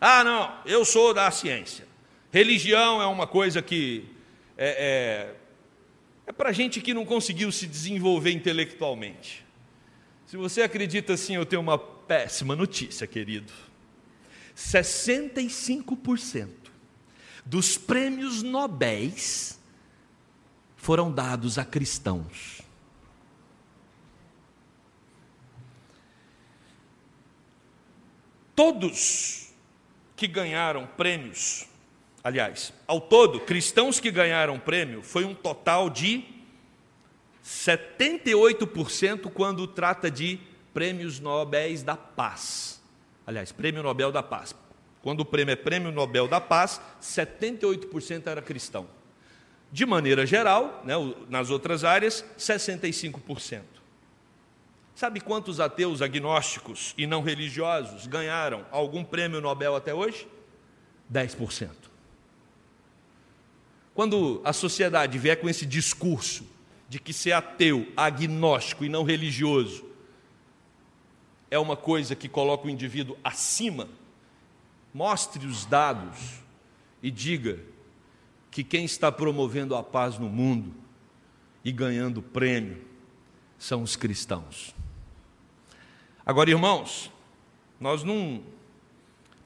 Ah, 0.01 0.25
não, 0.25 0.59
eu 0.65 0.83
sou 0.85 1.13
da 1.13 1.31
ciência. 1.31 1.87
Religião 2.33 3.03
é 3.03 3.07
uma 3.07 3.27
coisa 3.27 3.61
que 3.61 4.09
é, 4.57 5.35
é, 6.27 6.31
é 6.31 6.33
para 6.33 6.53
gente 6.53 6.81
que 6.81 6.95
não 6.95 7.05
conseguiu 7.05 7.53
se 7.53 7.67
desenvolver 7.67 8.31
intelectualmente. 8.31 9.45
Se 10.27 10.37
você 10.37 10.63
acredita 10.63 11.13
assim, 11.15 11.35
eu 11.35 11.45
tenho 11.45 11.61
uma 11.61 11.77
péssima 11.77 12.57
notícia, 12.57 13.07
querido. 13.07 13.53
65% 14.57 16.49
dos 17.45 17.77
prêmios 17.77 18.43
nobéis 18.43 19.59
foram 20.77 21.13
dados 21.13 21.59
a 21.59 21.65
cristãos. 21.65 22.63
Todos 28.55 29.50
que 30.21 30.27
ganharam 30.27 30.87
prêmios, 30.99 31.67
aliás, 32.23 32.75
ao 32.87 33.01
todo, 33.01 33.41
cristãos 33.41 33.99
que 33.99 34.11
ganharam 34.11 34.59
prêmio, 34.59 35.03
foi 35.03 35.25
um 35.25 35.35
total 35.35 35.89
de 35.89 36.23
78% 37.43 39.31
quando 39.33 39.67
trata 39.67 40.11
de 40.11 40.39
prêmios 40.75 41.19
Nobéis 41.21 41.83
da 41.83 41.97
Paz. 41.97 42.83
Aliás, 43.27 43.51
Prêmio 43.51 43.83
Nobel 43.83 44.13
da 44.13 44.23
Paz. 44.23 44.55
Quando 45.01 45.21
o 45.21 45.25
prêmio 45.25 45.53
é 45.53 45.57
Prêmio 45.57 45.91
Nobel 45.91 46.29
da 46.29 46.39
Paz, 46.39 46.83
78% 47.01 48.27
era 48.27 48.43
cristão. 48.43 48.87
De 49.73 49.87
maneira 49.87 50.27
geral, 50.27 50.83
né, 50.85 50.97
nas 51.31 51.49
outras 51.49 51.83
áreas, 51.83 52.23
65%. 52.37 53.80
Sabe 55.01 55.19
quantos 55.19 55.61
ateus, 55.61 56.03
agnósticos 56.03 56.93
e 56.99 57.07
não 57.07 57.23
religiosos 57.23 58.07
ganharam 58.07 58.67
algum 58.71 59.03
prêmio 59.03 59.41
Nobel 59.41 59.75
até 59.75 59.95
hoje? 59.95 60.29
10%. 61.11 61.71
Quando 63.95 64.43
a 64.45 64.53
sociedade 64.53 65.17
vier 65.17 65.41
com 65.41 65.49
esse 65.49 65.65
discurso 65.65 66.47
de 66.87 67.01
que 67.01 67.15
ser 67.15 67.33
ateu, 67.33 67.91
agnóstico 67.97 68.85
e 68.85 68.91
não 68.91 69.03
religioso 69.03 69.87
é 71.51 71.59
uma 71.59 71.79
coisa 71.79 72.15
que 72.15 72.29
coloca 72.29 72.67
o 72.67 72.71
indivíduo 72.71 73.17
acima, 73.25 73.89
mostre 74.93 75.47
os 75.47 75.65
dados 75.65 76.43
e 77.03 77.11
diga 77.11 77.59
que 78.51 78.63
quem 78.63 78.85
está 78.85 79.11
promovendo 79.11 79.75
a 79.75 79.83
paz 79.83 80.19
no 80.19 80.29
mundo 80.29 80.75
e 81.65 81.73
ganhando 81.73 82.21
prêmio 82.21 82.85
são 83.59 83.83
os 83.83 83.97
cristãos. 83.97 84.79
Agora, 86.31 86.49
irmãos, 86.49 87.11
nós 87.81 88.05
não 88.05 88.41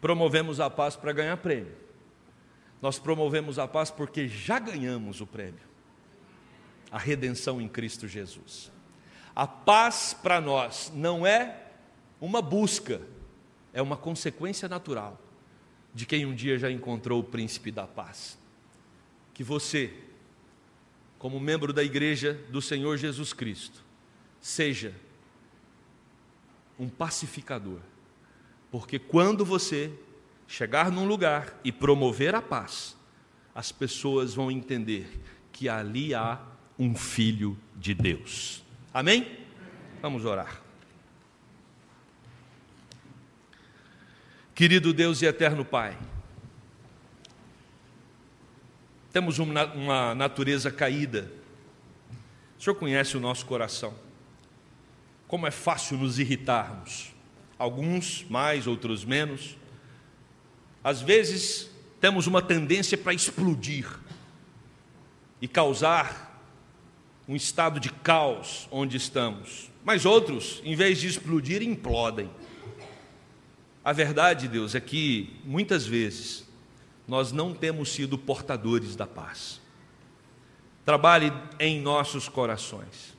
promovemos 0.03 0.61
a 0.61 0.69
paz 0.69 0.95
para 0.95 1.15
ganhar 1.15 1.35
prêmio. 1.39 1.75
Nós 2.83 2.99
promovemos 2.99 3.59
a 3.59 3.67
paz 3.67 3.91
porque 3.91 4.29
já 4.29 4.59
ganhamos 4.59 5.23
o 5.23 5.27
prêmio. 5.27 5.63
A 6.91 6.99
redenção 6.99 7.59
em 7.59 7.67
Cristo 7.67 8.07
Jesus. 8.07 8.71
A 9.35 9.47
paz 9.47 10.13
para 10.13 10.43
nós 10.43 10.93
não 10.95 11.27
é 11.27 11.59
uma 12.21 12.43
busca, 12.43 13.01
é 13.73 13.81
uma 13.81 13.97
consequência 13.97 14.69
natural 14.69 15.19
de 15.95 16.05
quem 16.05 16.27
um 16.27 16.35
dia 16.35 16.59
já 16.59 16.71
encontrou 16.71 17.19
o 17.19 17.25
príncipe 17.25 17.71
da 17.71 17.87
paz. 17.87 18.37
Que 19.33 19.43
você, 19.43 19.91
como 21.19 21.41
membro 21.41 21.73
da 21.73 21.83
igreja 21.83 22.35
do 22.51 22.61
Senhor 22.61 22.99
Jesus 22.99 23.33
Cristo, 23.33 23.83
seja 24.39 24.95
um 26.79 26.89
pacificador. 26.89 27.81
Porque 28.71 28.99
quando 28.99 29.45
você 29.45 29.93
chegar 30.47 30.91
num 30.91 31.07
lugar 31.07 31.59
e 31.65 31.71
promover 31.71 32.35
a 32.35 32.43
paz, 32.43 32.97
as 33.55 33.71
pessoas 33.71 34.35
vão 34.35 34.51
entender 34.51 35.21
que 35.53 35.69
ali 35.69 36.15
há 36.15 36.41
um 36.79 36.95
filho 36.95 37.57
de 37.77 37.95
Deus. 37.95 38.65
Amém? 38.93 39.39
Vamos 40.03 40.25
orar. 40.25 40.61
Querido 44.55 44.93
Deus 44.93 45.21
e 45.23 45.27
eterno 45.27 45.65
Pai, 45.65 45.99
temos 49.13 49.39
uma, 49.39 50.15
natureza 50.15 50.71
caída. 50.71 51.31
O 52.59 52.63
Senhor 52.63 52.77
conhece 52.77 53.17
o 53.17 53.21
nosso 53.21 53.47
coração 53.47 53.95
como 55.35 55.49
é 55.49 55.51
fácil 55.51 55.99
nos 55.99 56.21
irritarmos, 56.21 57.13
alguns 57.59 58.25
mais, 58.31 58.69
outros 58.69 59.05
menos. 59.05 59.57
Às 60.85 61.03
vezes 61.03 61.69
temos 62.01 62.29
uma 62.29 62.41
tendência 62.41 62.97
para 62.97 63.13
explodir 63.13 63.85
e 65.43 65.49
causar 65.49 66.41
um 67.27 67.35
estado 67.35 67.81
de 67.81 67.91
caos 67.91 68.69
onde 68.71 68.97
estamos, 68.97 69.73
mas 69.85 70.07
outros, 70.07 70.63
em 70.65 70.77
vez 70.77 71.01
de 71.01 71.09
explodir, 71.09 71.63
implodem. 71.63 72.31
A 73.85 73.93
verdade, 73.93 74.47
Deus, 74.47 74.77
é 74.77 74.81
que 74.81 75.35
muitas 75.45 75.85
vezes 75.85 76.49
nós 77.09 77.33
não 77.33 77.53
temos 77.53 77.93
sido 77.93 78.17
portadores 78.17 78.95
da 78.95 79.05
paz. 79.05 79.61
Trabalhe 80.85 81.33
em 81.59 81.81
nossos 81.81 82.29
corações 82.29 83.14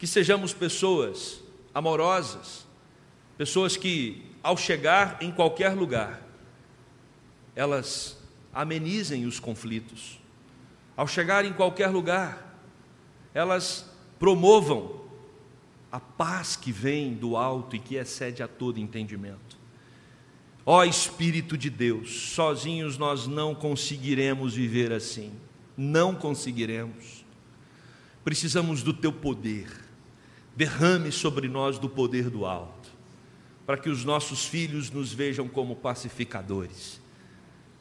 que 0.00 0.06
sejamos 0.06 0.54
pessoas 0.54 1.42
amorosas, 1.74 2.66
pessoas 3.36 3.76
que, 3.76 4.22
ao 4.42 4.56
chegar 4.56 5.18
em 5.20 5.30
qualquer 5.30 5.74
lugar, 5.74 6.26
elas 7.54 8.16
amenizem 8.50 9.26
os 9.26 9.38
conflitos. 9.38 10.18
Ao 10.96 11.06
chegar 11.06 11.44
em 11.44 11.52
qualquer 11.52 11.88
lugar, 11.88 12.58
elas 13.34 13.94
promovam 14.18 15.02
a 15.92 16.00
paz 16.00 16.56
que 16.56 16.72
vem 16.72 17.12
do 17.12 17.36
alto 17.36 17.76
e 17.76 17.78
que 17.78 17.96
excede 17.96 18.42
a 18.42 18.48
todo 18.48 18.80
entendimento. 18.80 19.58
Ó 20.64 20.82
Espírito 20.82 21.58
de 21.58 21.68
Deus, 21.68 22.32
sozinhos 22.32 22.96
nós 22.96 23.26
não 23.26 23.54
conseguiremos 23.54 24.54
viver 24.54 24.92
assim, 24.92 25.30
não 25.76 26.14
conseguiremos. 26.14 27.22
Precisamos 28.24 28.82
do 28.82 28.94
teu 28.94 29.12
poder 29.12 29.89
derrame 30.60 31.10
sobre 31.10 31.48
nós 31.48 31.78
do 31.78 31.88
poder 31.88 32.28
do 32.28 32.44
alto, 32.44 32.90
para 33.64 33.78
que 33.78 33.88
os 33.88 34.04
nossos 34.04 34.44
filhos 34.44 34.90
nos 34.90 35.10
vejam 35.10 35.48
como 35.48 35.74
pacificadores, 35.74 37.00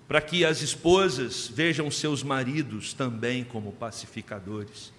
para 0.07 0.21
que 0.21 0.45
as 0.45 0.61
esposas 0.61 1.49
vejam 1.49 1.91
seus 1.91 2.23
maridos 2.23 2.93
também 2.93 3.43
como 3.43 3.73
pacificadores, 3.73 4.93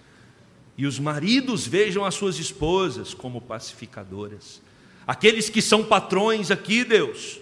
e 0.77 0.85
os 0.85 0.99
maridos 0.99 1.65
vejam 1.65 2.05
as 2.05 2.13
suas 2.13 2.37
esposas 2.37 3.15
como 3.15 3.41
pacificadoras. 3.41 4.61
Aqueles 5.07 5.49
que 5.49 5.59
são 5.59 5.83
patrões 5.83 6.51
aqui, 6.51 6.83
Deus, 6.83 7.39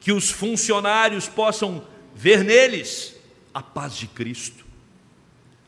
que 0.00 0.10
os 0.10 0.32
funcionários 0.32 1.28
possam 1.28 1.86
ver 2.12 2.42
neles 2.42 3.14
a 3.54 3.62
paz 3.62 3.94
de 3.94 4.08
Cristo. 4.08 4.66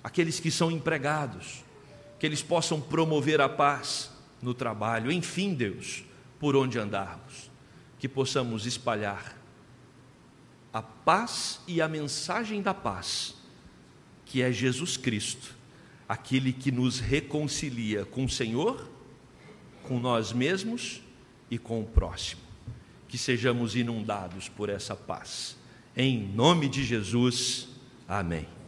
Aqueles 0.02 0.40
que 0.40 0.50
são 0.50 0.72
empregados, 0.72 1.61
que 2.22 2.26
eles 2.26 2.40
possam 2.40 2.80
promover 2.80 3.40
a 3.40 3.48
paz 3.48 4.08
no 4.40 4.54
trabalho, 4.54 5.10
enfim, 5.10 5.54
Deus, 5.54 6.04
por 6.38 6.54
onde 6.54 6.78
andarmos, 6.78 7.50
que 7.98 8.08
possamos 8.08 8.64
espalhar 8.64 9.36
a 10.72 10.80
paz 10.80 11.58
e 11.66 11.82
a 11.82 11.88
mensagem 11.88 12.62
da 12.62 12.72
paz, 12.72 13.34
que 14.24 14.40
é 14.40 14.52
Jesus 14.52 14.96
Cristo, 14.96 15.56
aquele 16.08 16.52
que 16.52 16.70
nos 16.70 17.00
reconcilia 17.00 18.04
com 18.04 18.26
o 18.26 18.28
Senhor, 18.28 18.88
com 19.82 19.98
nós 19.98 20.32
mesmos 20.32 21.02
e 21.50 21.58
com 21.58 21.80
o 21.80 21.86
próximo. 21.86 22.42
Que 23.08 23.18
sejamos 23.18 23.74
inundados 23.74 24.48
por 24.48 24.68
essa 24.68 24.94
paz. 24.94 25.56
Em 25.96 26.20
nome 26.20 26.68
de 26.68 26.84
Jesus, 26.84 27.66
amém. 28.06 28.61